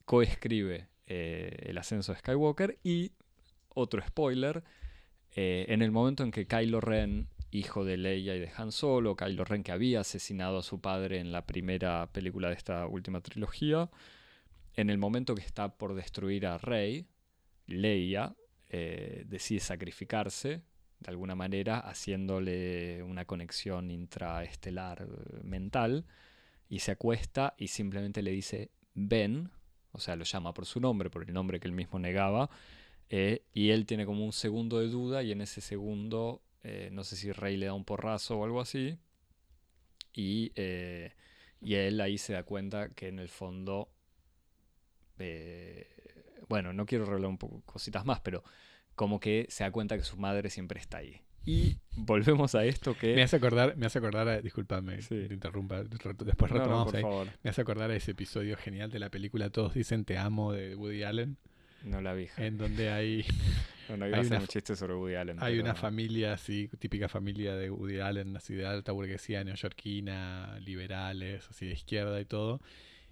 [0.06, 3.12] coescribe eh, El ascenso de Skywalker y,
[3.74, 4.64] otro spoiler,
[5.36, 9.16] eh, en el momento en que Kylo Ren, hijo de Leia y de Han Solo,
[9.16, 13.22] Kylo Ren que había asesinado a su padre en la primera película de esta última
[13.22, 13.90] trilogía,
[14.76, 17.08] en el momento que está por destruir a Rey,
[17.68, 18.36] Leia
[18.74, 20.62] eh, decide sacrificarse
[21.02, 26.06] de alguna manera, haciéndole una conexión intraestelar eh, mental,
[26.70, 29.52] y se acuesta y simplemente le dice Ben,
[29.92, 32.50] o sea, lo llama por su nombre, por el nombre que él mismo negaba,
[33.10, 36.42] eh, y él tiene como un segundo de duda, y en ese segundo,
[36.92, 38.98] no sé si Rey le da un porrazo o algo así,
[40.14, 40.54] y,
[41.60, 43.90] y él ahí se da cuenta que en el fondo
[46.50, 48.44] bueno, no quiero revelar un poco cositas más, pero
[48.96, 51.22] como que se da cuenta que su madre siempre está ahí.
[51.46, 53.16] Y volvemos a esto que...
[53.16, 55.26] Me hace acordar, me hace acordar, a- discúlpame, Sí.
[55.28, 57.02] te interrumpa, después No, no, retomamos por ahí.
[57.02, 60.54] favor, Me hace acordar a ese episodio genial de la película Todos dicen te amo
[60.54, 61.38] de Woody Allen,
[61.84, 62.28] no la vi.
[62.38, 63.26] en donde hay,
[63.90, 65.38] No, no a hay una un chiste sobre Woody Allen.
[65.42, 70.60] hay pero- una familia así, típica familia de Woody Allen, así de alta burguesía neoyorquina,
[70.60, 72.62] liberales, así de izquierda y todo,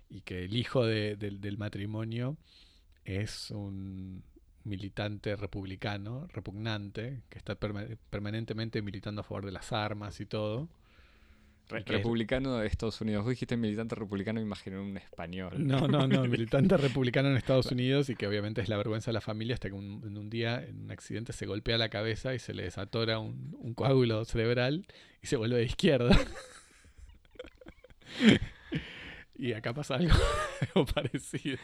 [0.08, 2.38] y que el hijo de- del matrimonio
[3.06, 4.24] es un
[4.64, 10.68] militante republicano, repugnante, que está perma- permanentemente militando a favor de las armas y todo.
[11.70, 13.24] Re- republicano de Estados Unidos.
[13.24, 15.54] Vos dijiste militante republicano, me imaginé un español.
[15.68, 19.14] No, no, no, militante republicano en Estados Unidos y que obviamente es la vergüenza de
[19.14, 22.34] la familia hasta que un- en un día, en un accidente, se golpea la cabeza
[22.34, 24.88] y se le desatora un, un coágulo cerebral
[25.22, 26.18] y se vuelve de izquierda.
[29.36, 30.14] y acá pasa algo,
[30.76, 31.58] algo parecido.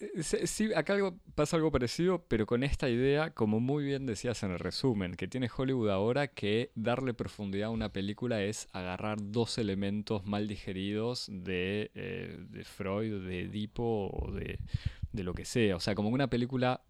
[0.00, 4.42] Eh, Sí, acá algo, pasa algo parecido, pero con esta idea, como muy bien decías
[4.42, 9.18] en el resumen, que tiene Hollywood ahora, que darle profundidad a una película es agarrar
[9.20, 14.58] dos elementos mal digeridos de, eh, de Freud, de Edipo o de,
[15.12, 15.76] de lo que sea.
[15.76, 16.82] O sea, como una película,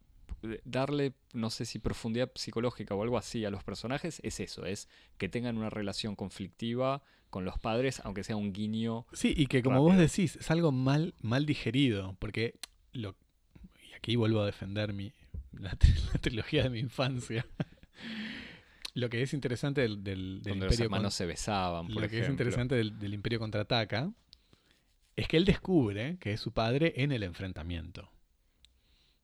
[0.43, 4.65] eh, darle, no sé si profundidad psicológica o algo así a los personajes, es eso,
[4.65, 4.89] es
[5.19, 9.07] que tengan una relación conflictiva con los padres, aunque sea un guiño.
[9.13, 12.55] Sí, y que como vos decís, es algo mal, mal digerido, porque
[12.95, 13.15] lo,
[13.91, 15.13] y aquí vuelvo a defender mi,
[15.53, 17.47] la, tri- la trilogía de mi infancia.
[18.95, 22.03] lo que es interesante del, del, del donde los Imperio hermanos con- se besaban, por
[22.03, 24.13] lo que es interesante del, del Imperio contraataca
[25.17, 28.11] es que él descubre que es su padre en el enfrentamiento.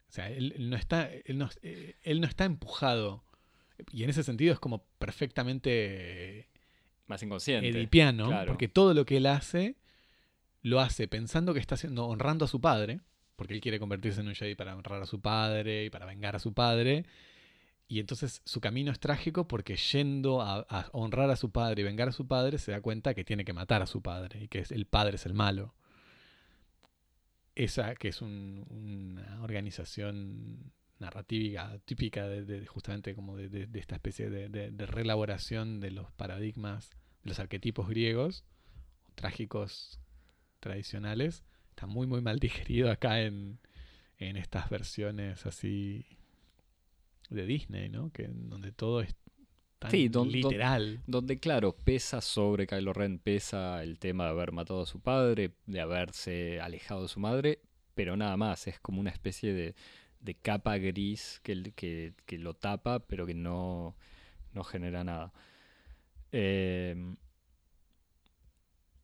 [0.09, 3.24] O sea, él, él no está, él no, eh, él no está empujado.
[3.92, 6.48] Y en ese sentido es como perfectamente
[7.06, 7.68] Más inconsciente.
[7.68, 8.46] edipiano, claro.
[8.52, 9.76] porque todo lo que él hace
[10.62, 13.00] lo hace pensando que está haciendo, honrando a su padre,
[13.40, 16.37] porque él quiere convertirse en un Jedi para honrar a su padre y para vengar
[16.37, 17.07] a su padre.
[17.88, 22.11] Y entonces su camino es trágico porque yendo a, honrar a su padre y vengar
[22.11, 24.62] a su padre, se da cuenta que tiene que matar a su padre y que
[24.68, 25.74] el padre es el malo.
[27.55, 34.29] Esa que es un- una organización narrativa típica de, justamente como de, de- esta especie
[34.29, 36.90] de reelaboración de los paradigmas,
[37.22, 38.44] de los arquetipos griegos,
[39.14, 39.98] trágicos
[40.61, 41.42] tradicionales,
[41.81, 43.59] está muy muy mal digerido acá en,
[44.19, 46.05] en estas versiones así
[47.31, 48.12] de Disney, ¿no?
[48.12, 49.14] Que donde todo es
[49.79, 51.01] tan Sí, don- don- literal.
[51.07, 55.53] Donde, claro, pesa sobre Kylo Ren, pesa el tema de haber matado a su padre,
[55.64, 57.61] de haberse alejado de su madre,
[57.95, 59.75] pero nada más, es como una especie de,
[60.21, 63.97] de capa gris que, que, que lo tapa, pero que no,
[64.53, 65.33] no genera nada.
[66.31, 66.95] Eh,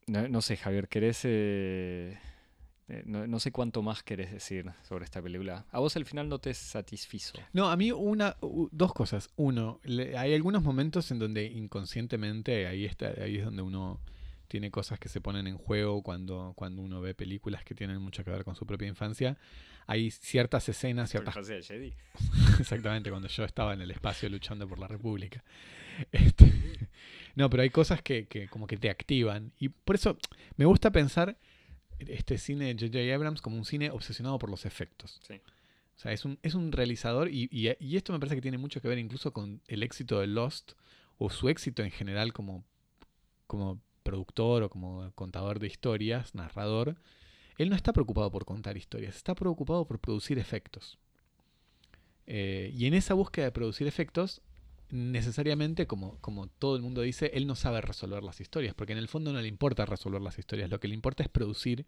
[0.08, 1.20] no, no sé, Javier, ¿querés...
[1.24, 2.18] eh,
[2.88, 5.64] eh, no, no sé cuánto más querés decir sobre esta película.
[5.70, 7.38] A vos al final no te satisfizo.
[7.52, 8.36] No, a mí una,
[8.70, 9.30] dos cosas.
[9.36, 14.00] Uno, le- hay algunos momentos en donde inconscientemente ahí está, ahí es donde uno
[14.48, 18.22] tiene cosas que se ponen en juego cuando, cuando uno ve películas que tienen mucho
[18.22, 19.36] que ver con su propia infancia.
[19.88, 21.94] Hay ciertas escenas, ciertas de Jedi.
[22.60, 25.42] Exactamente, cuando yo estaba en el espacio luchando por la República.
[26.12, 26.52] Este,
[27.34, 29.52] no, pero hay cosas que, que como que te activan.
[29.58, 30.16] Y por eso
[30.56, 31.36] me gusta pensar
[31.98, 33.14] este cine de J.J.
[33.14, 35.20] Abrams como un cine obsesionado por los efectos.
[35.26, 35.34] Sí.
[35.96, 38.58] O sea, es un, es un realizador y, y- y esto me parece que tiene
[38.58, 40.72] mucho que ver incluso con el éxito de Lost
[41.18, 42.64] o su éxito en general como,
[43.46, 46.96] como productor o como contador de historias, narrador.
[47.56, 50.98] Él no está preocupado por contar historias, está preocupado por producir efectos.
[52.26, 54.42] Eh, y en esa búsqueda de producir efectos,
[54.90, 58.98] necesariamente, como, como todo el mundo dice, él no sabe resolver las historias, porque en
[58.98, 61.86] el fondo no le importa resolver las historias, lo que le importa es producir,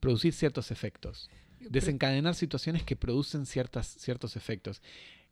[0.00, 4.82] producir ciertos efectos, desencadenar situaciones que producen ciertas, ciertos efectos.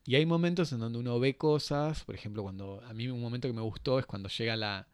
[0.05, 3.49] Y hay momentos en donde uno ve cosas, por ejemplo, cuando a mí un momento
[3.49, 4.89] que me gustó es cuando llega la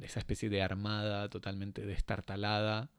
[0.00, 2.90] esa especie de armada totalmente destartalada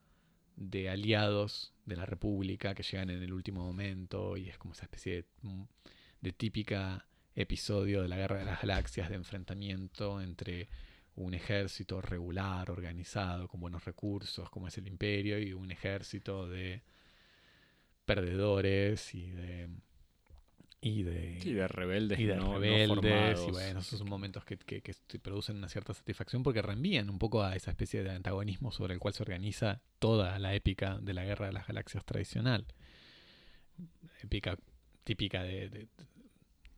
[0.55, 4.83] de aliados de la República que llegan en el último momento y es como esa
[4.83, 5.63] especie de, mm,
[6.21, 10.69] de típica episodio de la Guerra de las Galaxias de enfrentamiento entre
[11.15, 16.81] un ejército regular, organizado, con buenos recursos, como es el imperio, y un ejército de
[18.05, 19.69] perdedores y de...
[20.81, 24.57] Y de, Y de rebeldes, y de no, rebeldes, y bueno, esos son momentos que,
[24.57, 28.09] que- que te producen una cierta satisfacción porque reenvían un poco a esa especie de
[28.11, 32.03] antagonismo sobre el cual se organiza toda la épica de la Guerra de las Galaxias
[32.03, 32.65] tradicional.
[34.21, 34.57] Épica
[35.05, 35.87] típica de, de,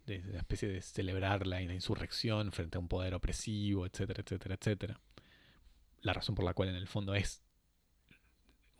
[0.06, 4.56] de- la especie de celebrar la, la insurrección frente a un poder opresivo, etcétera, etcétera,
[4.56, 5.00] etcétera.
[6.02, 7.42] La razón por la cual en el fondo es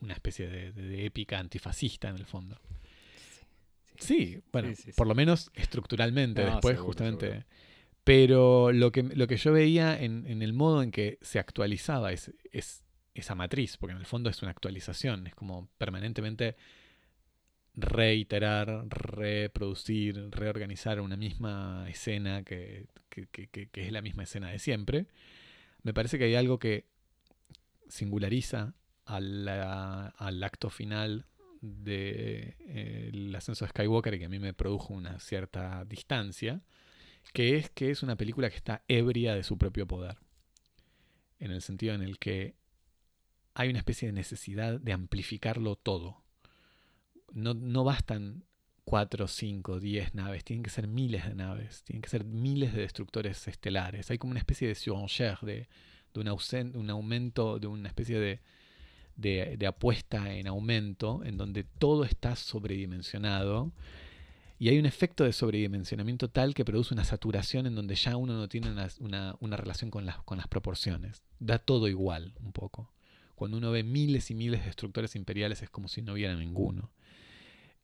[0.02, 2.60] una especie de, de- de épica antifascista en el fondo.
[3.98, 7.28] Sí, bueno, Sí, sí, por lo menos estructuralmente No, después, seguro, justamente.
[7.28, 7.46] seguro.
[8.04, 12.12] Pero lo que, lo que yo veía en, en el modo en que se actualizaba
[12.12, 12.84] es, es
[13.16, 16.56] esa matriz, porque en el fondo es una actualización, es como permanentemente
[17.76, 25.08] reiterar, reproducir, reorganizar una misma escena que, que- que- es la misma escena de siempre.
[25.84, 26.86] Me parece que hay algo que
[27.88, 28.74] singulariza
[29.06, 31.26] al acto final
[31.62, 36.62] de eh, ascenso de Skywalker y que a mí me produjo una cierta distancia,
[37.34, 40.18] que es que es una película que está ebria de su propio poder.
[41.40, 42.56] En el sentido en el que
[43.54, 46.25] hay una especie de necesidad de amplificarlo todo.
[47.36, 48.44] No, no bastan
[48.86, 52.82] 4, 5, 10 naves, tienen que ser miles de naves, tienen que ser miles de
[52.82, 54.10] destructores estelares.
[54.10, 55.68] Hay como una especie de surenchère, de,
[56.14, 58.40] de un, un aumento, de una especie de,
[59.16, 63.72] de, apuesta en aumento, en donde todo está sobredimensionado.
[64.58, 68.38] Y hay un efecto de sobredimensionamiento tal que produce una saturación en donde ya uno
[68.38, 71.24] no tiene una, una, relación con las, con las proporciones.
[71.40, 72.94] Da todo igual, un poco.
[73.36, 76.92] Cuando uno ve miles y miles de destructores imperiales es como si no hubiera ninguno.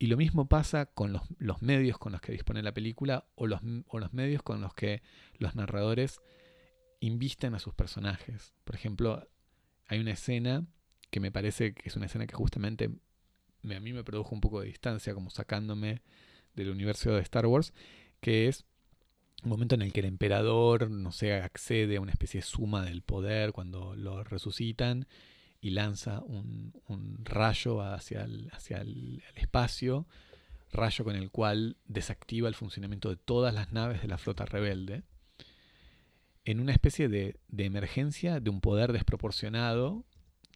[0.02, 3.62] Y lo mismo pasa con los, medios con los que dispone la película o los,
[3.86, 5.04] o los medios con los que
[5.38, 6.22] los narradores
[7.02, 8.56] invisten a sus personajes.
[8.64, 9.30] Por ejemplo,
[9.86, 10.66] hay una escena
[11.12, 14.62] que me parece que es una escena que justamente a mí me produjo un poco
[14.62, 16.02] de distancia, como sacándome
[16.56, 17.72] del universo de Star Wars,
[18.22, 18.66] que es
[19.44, 22.84] un momento en el que el emperador, no sé, accede a una especie de suma
[22.84, 25.06] del poder cuando lo resucitan
[25.62, 26.74] y lanza un,
[27.24, 30.08] rayo hacia, el, hacia el, espacio,
[30.72, 35.04] rayo con el cual desactiva el funcionamiento de todas las naves de la flota rebelde,
[36.44, 40.04] en una especie de, de emergencia de un poder desproporcionado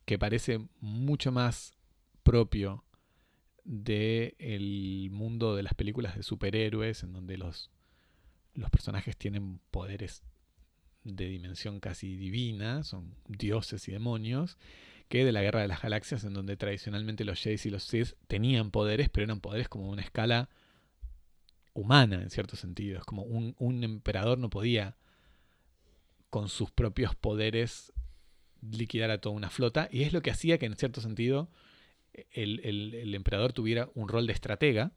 [0.05, 1.75] que parece mucho más
[2.23, 2.83] propio
[3.63, 7.69] del mundo de las películas de superhéroes, en donde los,
[8.55, 10.23] los personajes tienen poderes
[11.03, 14.57] de dimensión casi divina, son dioses y demonios,
[15.07, 18.13] que de la Guerra de las Galaxias, en donde tradicionalmente los Jedi y los Sith
[18.27, 20.49] tenían poderes, pero eran poderes como una escala
[21.73, 22.97] humana, en cierto sentido.
[22.97, 24.97] Es como un, emperador no podía,
[26.29, 27.93] con sus propios poderes,
[28.61, 31.49] liquidar a toda una flota, y es lo que hacía que en cierto sentido
[32.31, 34.93] el, emperador tuviera un rol de estratega,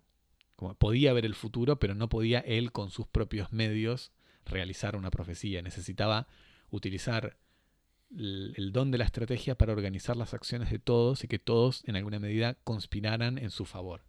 [0.57, 4.13] como podía ver el futuro, pero no podía él con sus propios medios
[4.47, 6.27] realizar una profecía, necesitaba
[6.71, 7.37] utilizar
[8.17, 11.97] el, don de la estrategia para organizar las acciones de todos y que todos en
[11.97, 14.03] alguna medida conspiraran en su favor.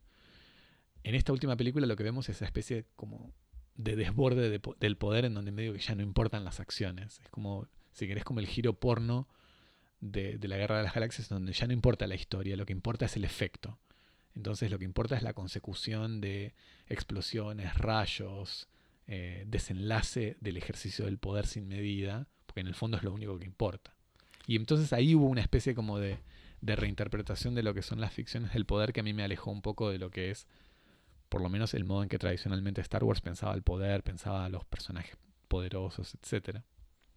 [1.04, 3.34] En esta última película lo que vemos es esa especie como
[3.76, 7.22] de desborde del poder en donde medio que ya no importan las acciones.
[7.24, 9.28] Es como, si querés, como el giro porno
[10.02, 13.06] de, la Guerra de las Galaxias, donde ya no importa la historia, lo que importa
[13.06, 13.80] es el efecto.
[14.36, 16.54] Entonces lo que importa es la consecución de
[16.88, 18.68] explosiones, rayos,
[19.08, 23.38] eh, desenlace del ejercicio del poder sin medida, porque en el fondo es lo único
[23.38, 23.94] que importa.
[24.48, 26.18] Y entonces ahí hubo una especie como de,
[26.64, 29.62] reinterpretación de lo que son las ficciones del poder que a mí me alejó un
[29.62, 30.48] poco de lo que es,
[31.30, 34.50] por lo menos, el modo en que tradicionalmente Star Wars pensaba el poder, pensaba a
[34.50, 35.16] los personajes
[35.48, 36.64] poderosos, etcétera.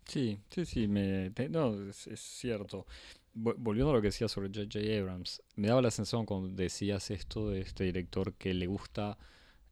[0.04, 2.86] Sí, sí, sí, me, no, es, cierto.
[3.32, 4.80] Volviendo a lo que decías sobre J.J.
[5.00, 9.16] Abrams, me daba la sensación cuando decías esto de este director que le gusta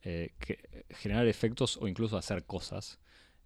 [0.01, 0.33] eh,
[0.89, 2.99] generar efectos o incluso hacer cosas.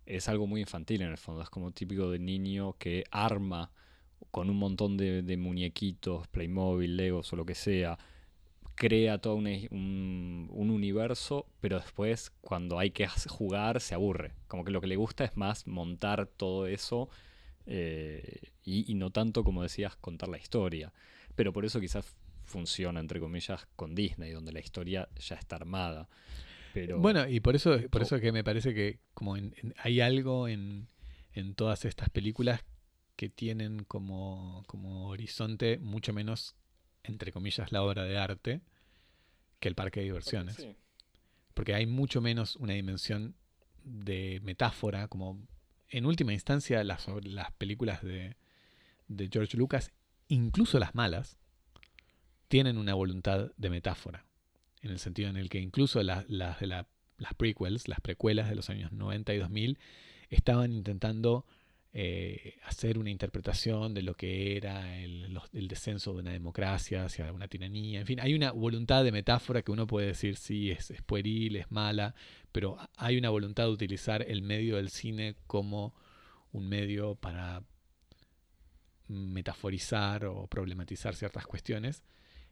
[0.06, 3.70] Es algo muy infantil en el fondo, es como típico de niño que arma
[4.30, 7.98] con un montón de, de muñequitos, Playmobil, Legos o lo que sea,
[8.74, 14.32] crea todo un, universo, pero después cuando hay que jugar se aburre.
[14.48, 17.08] Como que lo que le gusta es más montar todo eso
[17.66, 20.92] eh, y, no tanto, como decías, contar la historia.
[21.36, 26.08] Pero por eso quizás funciona, entre comillas, con Disney, donde la historia ya está armada.
[26.74, 26.98] Pero...
[26.98, 29.36] Bueno, y por eso, por eso que me parece que como
[29.78, 30.88] hay algo en,
[31.32, 32.62] en todas estas películas
[33.16, 36.56] que tienen como, como horizonte mucho menos
[37.04, 38.62] entre comillas, la obra de arte
[39.60, 40.66] que el parque de diversiones.
[41.52, 43.36] Porque hay mucho menos una dimensión
[43.84, 45.46] de metáfora, como
[45.88, 48.36] en última instancia las, las películas de,
[49.06, 49.92] de George Lucas,
[50.28, 51.38] incluso las malas,
[52.48, 54.24] tienen una voluntad de metáfora.
[54.84, 58.68] En el sentido en el que incluso las de las prequels, las precuelas de los
[58.68, 59.78] años 90 y 2000,
[60.28, 61.46] estaban intentando
[61.94, 67.48] eh, hacer una interpretación de lo que era el, descenso de una democracia hacia una
[67.48, 68.00] tiranía.
[68.00, 71.56] En fin, hay una voluntad de metáfora que uno puede decir, sí, es, es pueril,
[71.56, 72.14] es mala,
[72.52, 75.94] pero hay una voluntad de utilizar el medio del cine como
[76.52, 77.62] un medio para
[79.08, 82.02] metaforizar o problematizar ciertas cuestiones.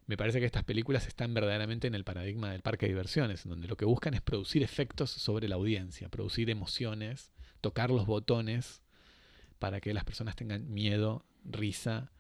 [0.07, 3.51] Me parece que estas películas están verdaderamente en el paradigma del parque de diversiones, en
[3.51, 7.31] donde lo que buscan es producir efectos sobre la audiencia, producir emociones,
[7.61, 8.83] tocar los botones
[9.59, 12.11] para que las personas tengan miedo, risa,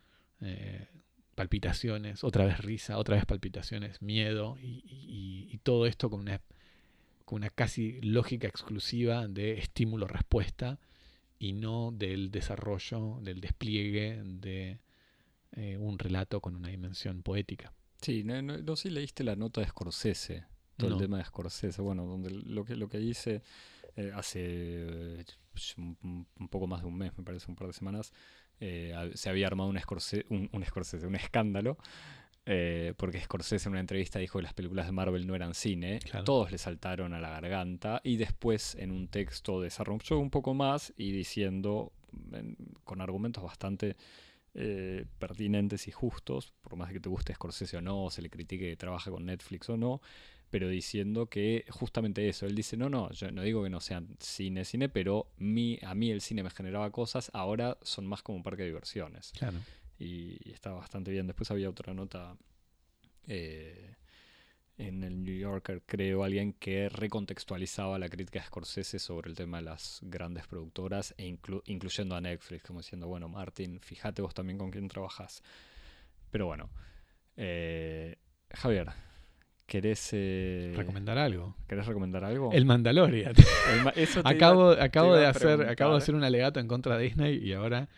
[0.40, 0.86] eh,
[1.34, 6.40] palpitaciones, otra vez risa, otra vez palpitaciones, miedo y, todo esto con una,
[7.24, 10.80] con una casi lógica exclusiva de estímulo-respuesta
[11.38, 14.78] y no del desarrollo, del despliegue de
[15.53, 17.72] eh, un relato con una dimensión poética.
[18.00, 20.44] Sí, no, no, no sé si leíste la nota de Scorsese,
[20.76, 20.96] todo No.
[20.96, 23.42] el tema de Scorsese, bueno, donde lo que, lo que dice
[23.96, 25.24] eh, hace eh,
[25.76, 28.12] un, un poco más de un mes, me parece, un par de semanas,
[28.61, 31.76] eh, se había armado un Scorsese, un, un, Scorsese, un escándalo,
[32.46, 36.00] eh, porque Scorsese en una entrevista dijo que las películas de Marvel no eran cine,
[36.00, 36.24] Claro.
[36.24, 40.92] todos le saltaron a la garganta y después en un texto desarrolló un poco más
[40.96, 41.92] y diciendo,
[42.32, 43.96] en- con argumentos bastante
[44.55, 48.30] eh, pertinentes y justos, por más que te guste Scorsese o no, o se le
[48.30, 50.00] critique que trabaja con Netflix o no,
[50.50, 54.16] pero diciendo que justamente eso, él dice, no, no, yo no digo que no sean
[54.20, 58.36] cine, cine, pero mi, a mí el cine me generaba cosas, ahora son más como
[58.36, 59.32] un parque de diversiones.
[59.38, 59.59] Claro.
[59.98, 61.26] Y, y está bastante bien.
[61.26, 62.36] Después había otra nota
[63.28, 63.94] eh,
[64.78, 69.58] en el New Yorker, creo, alguien que recontextualizaba la crítica de Scorsese sobre el tema
[69.58, 74.34] de las grandes productoras, e inclu- incluyendo a Netflix, como diciendo, bueno, Martin, fíjate vos
[74.34, 75.42] también con quién trabajas.
[76.30, 76.70] Pero bueno,
[77.36, 78.16] eh,
[78.50, 78.88] Javier,
[79.66, 81.54] ¿querés, eh, Recomendar algo.
[81.68, 82.50] ¿querés recomendar algo?
[82.52, 83.34] El Mandalorian.
[83.74, 86.68] El ma- eso te acabo iba- acabo de hacer acabo de hacer un alegato en
[86.68, 87.88] contra de Disney y ahora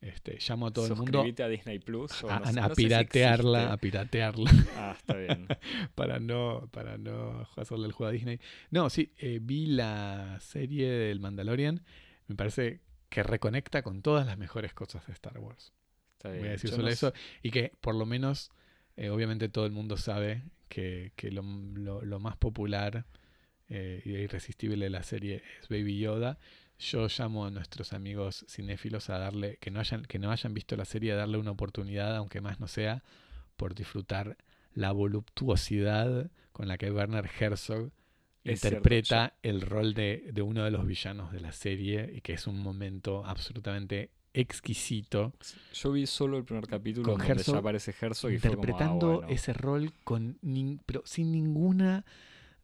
[0.00, 2.22] este, llamo a todo el mundo a Disney Plus.
[2.24, 5.46] o a, no sé- a no sé si piratearla, a piratearla Ah, está bien.
[5.94, 8.40] para no para no hacerle el juego a Disney.
[8.70, 11.82] No, sí, eh, vi la serie del Mandalorian.
[12.28, 15.72] Me parece que reconecta con todas las mejores cosas de Star Wars.
[16.12, 17.12] Está Voy a decir Yo solo no eso.
[17.42, 18.50] Y que por lo menos,
[18.96, 23.06] eh, obviamente todo el mundo sabe que, que lo, lo- lo más popular
[23.68, 26.38] eh, y irresistible de la serie es Baby Yoda.
[26.78, 30.76] Yo llamo a nuestros amigos cinéfilos a darle, que no hayan, que no hayan visto
[30.76, 33.02] la serie, a darle una oportunidad, aunque más no sea,
[33.56, 34.36] por disfrutar
[34.74, 37.90] la voluptuosidad con la que Werner Herzog
[38.44, 42.20] Es cierto, interpreta el rol de, de uno de los villanos de la serie y
[42.20, 45.32] que es un momento absolutamente exquisito
[45.72, 48.62] Yo vi solo el primer capítulo Con donde Herzog ya aparece Herzog y fue como,
[48.62, 49.28] ah, interpretando bueno.
[49.28, 52.04] ese rol con nin- pero sin ninguna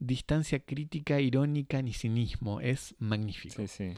[0.07, 2.61] distancia crítica, irónica ni cinismo.
[2.61, 3.55] Es magnífico.
[3.57, 3.93] Sí, sí.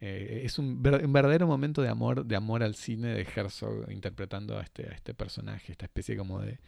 [0.00, 3.90] Eh, es un, ver- un verdadero momento de amor, de amor al cine de Herzog
[3.90, 6.58] interpretando a este, a este personaje, esta especie como de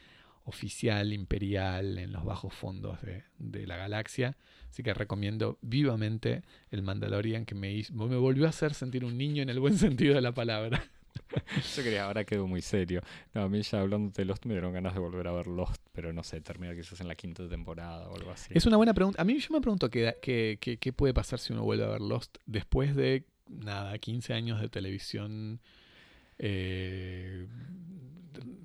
[0.45, 4.37] oficial imperial en los bajos fondos de, de la galaxia.
[4.69, 9.17] Así que recomiendo vivamente el Mandalorian que me, hizo- me volvió a hacer sentir un
[9.17, 10.83] niño en el buen sentido de la palabra.
[11.77, 13.03] Yo quería, ahora quedo muy serio.
[13.35, 15.81] No, a mí ya hablando de Lost me dieron ganas de volver a ver Lost,
[15.93, 18.53] pero no sé, termina quizás en la quinta temporada o algo así.
[18.55, 19.21] Es una buena pregunta.
[19.21, 21.89] A mí yo me pregunto qué, qué, qué- qué puede pasar si uno vuelve a
[21.89, 25.61] ver Lost después de, nada, 15 años de televisión,
[26.39, 27.47] eh,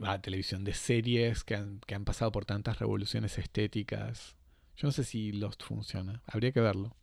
[0.03, 4.35] ah, televisión de series que han, que han pasado por tantas revoluciones estéticas.
[4.77, 6.21] Yo no sé si Lost funciona.
[6.27, 6.95] Habría que verlo.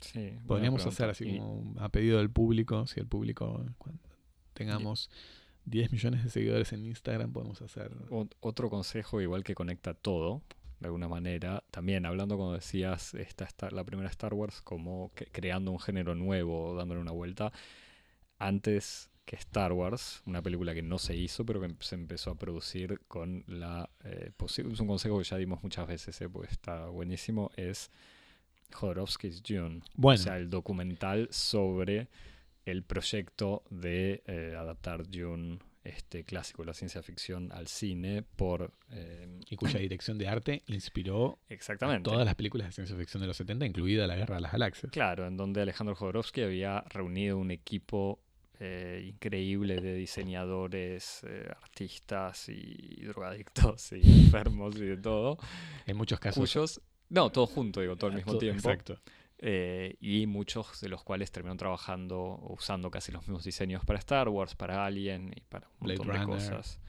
[0.00, 3.64] Sí, Podríamos hacer así como a pedido del público, si el público,
[4.58, 5.10] tengamos
[5.64, 7.90] 10 millones de seguidores en Instagram, podemos hacer...
[8.10, 10.42] Ot- Otro consejo, igual que conecta todo,
[10.80, 15.26] de alguna manera, también hablando como decías, esta, esta- la primera Star Wars como que-
[15.26, 17.52] creando un género nuevo, dándole una vuelta,
[18.38, 22.34] antes que Star Wars, una película que no se hizo, pero que se empezó a
[22.36, 23.90] producir con la...
[24.04, 27.90] eh, es un consejo que ya dimos muchas veces, eh, porque está buenísimo, es
[28.72, 29.82] Jodorowsky's Dune.
[29.96, 32.08] Bueno, O sea, el documental sobre
[32.70, 38.72] el proyecto de eh, adaptar Dune, este clásico de la ciencia ficción, al cine por...
[38.90, 42.08] eh, y cuya dirección de arte inspiró exactamente.
[42.10, 44.92] todas las películas de ciencia ficción de los 70, incluida La Guerra de las Galaxias.
[44.92, 48.20] Claro, en donde Alejandro Jodorowsky había reunido un equipo
[48.60, 55.38] eh, increíble de diseñadores, eh, artistas y drogadictos y enfermos y de todo,
[55.86, 56.38] En muchos casos.
[56.40, 56.80] cuyos...
[57.10, 58.68] No, todo junto, digo, todo al mismo todo- tiempo.
[58.68, 59.00] Exacto.
[59.38, 63.98] Eh, y muchos de los cuales terminaron trabajando o usando casi los mismos diseños para
[63.98, 66.36] Star Wars, para Alien y para un Blade montón de Runner.
[66.38, 66.80] cosas.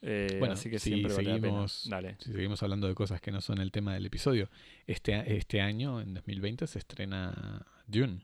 [0.00, 1.46] Eh, Bueno, así que si siempre vale la pena.
[1.48, 2.16] seguimos- Dale.
[2.20, 4.48] Si seguimos hablando de cosas que no son el tema del episodio,
[4.86, 8.20] este, este año, en 2020, se estrena Dune,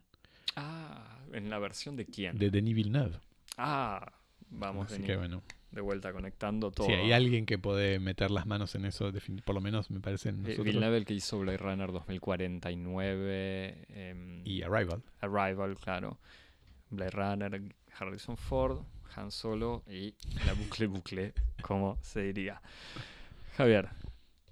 [0.56, 2.38] Ah, ¿en la versión de quién?
[2.38, 3.18] de Denis Villeneuve.
[3.56, 4.12] Ah,
[4.50, 5.42] vamos Así Denis, que bueno,
[5.74, 6.86] de vuelta conectando todo.
[6.86, 9.12] si hay alguien que puede meter las manos en eso,
[9.44, 10.64] por lo menos me parece Eh, nosotros.
[10.64, 15.02] Villeneuve el que hizo Blade Runner 2049, em, y Arrival.
[15.20, 16.18] Arrival, claro.
[16.90, 17.62] Blade Runner,
[17.98, 18.80] Harrison Ford,
[19.16, 20.14] Han Solo y
[20.46, 22.60] la bucle bucle, como se diría.
[23.56, 23.88] Javier,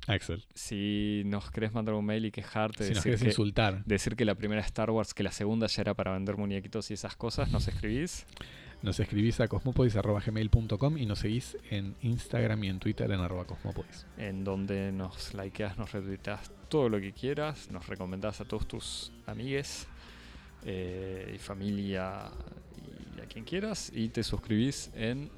[0.07, 0.45] Axel.
[0.55, 4.35] si nos querés mandar un mail y quejarte, Si decir, que, insultar, decir que la
[4.37, 7.67] primera Star Wars, que la segunda ya era para vender muñequitos y esas cosas, nos
[7.69, 8.27] escribís.
[8.83, 14.07] Nos escribís a cosmopodis.gmail.com y nos seguís en Instagram y en Twitter en arroba cosmopodis.
[14.19, 19.13] En donde nos likeás, nos retuiteás todo lo que quieras, nos recomendás a todos tus
[19.27, 19.87] amigues
[20.65, 22.25] eh, y familia
[23.17, 25.31] y a quien quieras y te suscribís en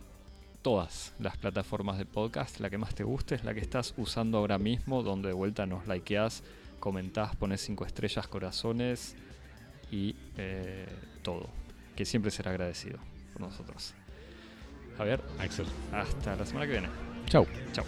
[0.62, 4.38] todas las plataformas de podcast, la que más te guste es la que estás usando
[4.38, 6.42] ahora mismo, donde de vuelta nos likeás,
[6.80, 9.16] comentás, pones 5 estrellas, corazones
[9.92, 10.86] y eh,
[11.20, 11.50] todo,
[11.94, 12.98] que siempre será agradecido
[13.34, 13.94] por nosotros.
[14.96, 16.88] Javier, Axel, hasta la semana que viene.
[17.26, 17.46] Chau.
[17.72, 17.84] Chau.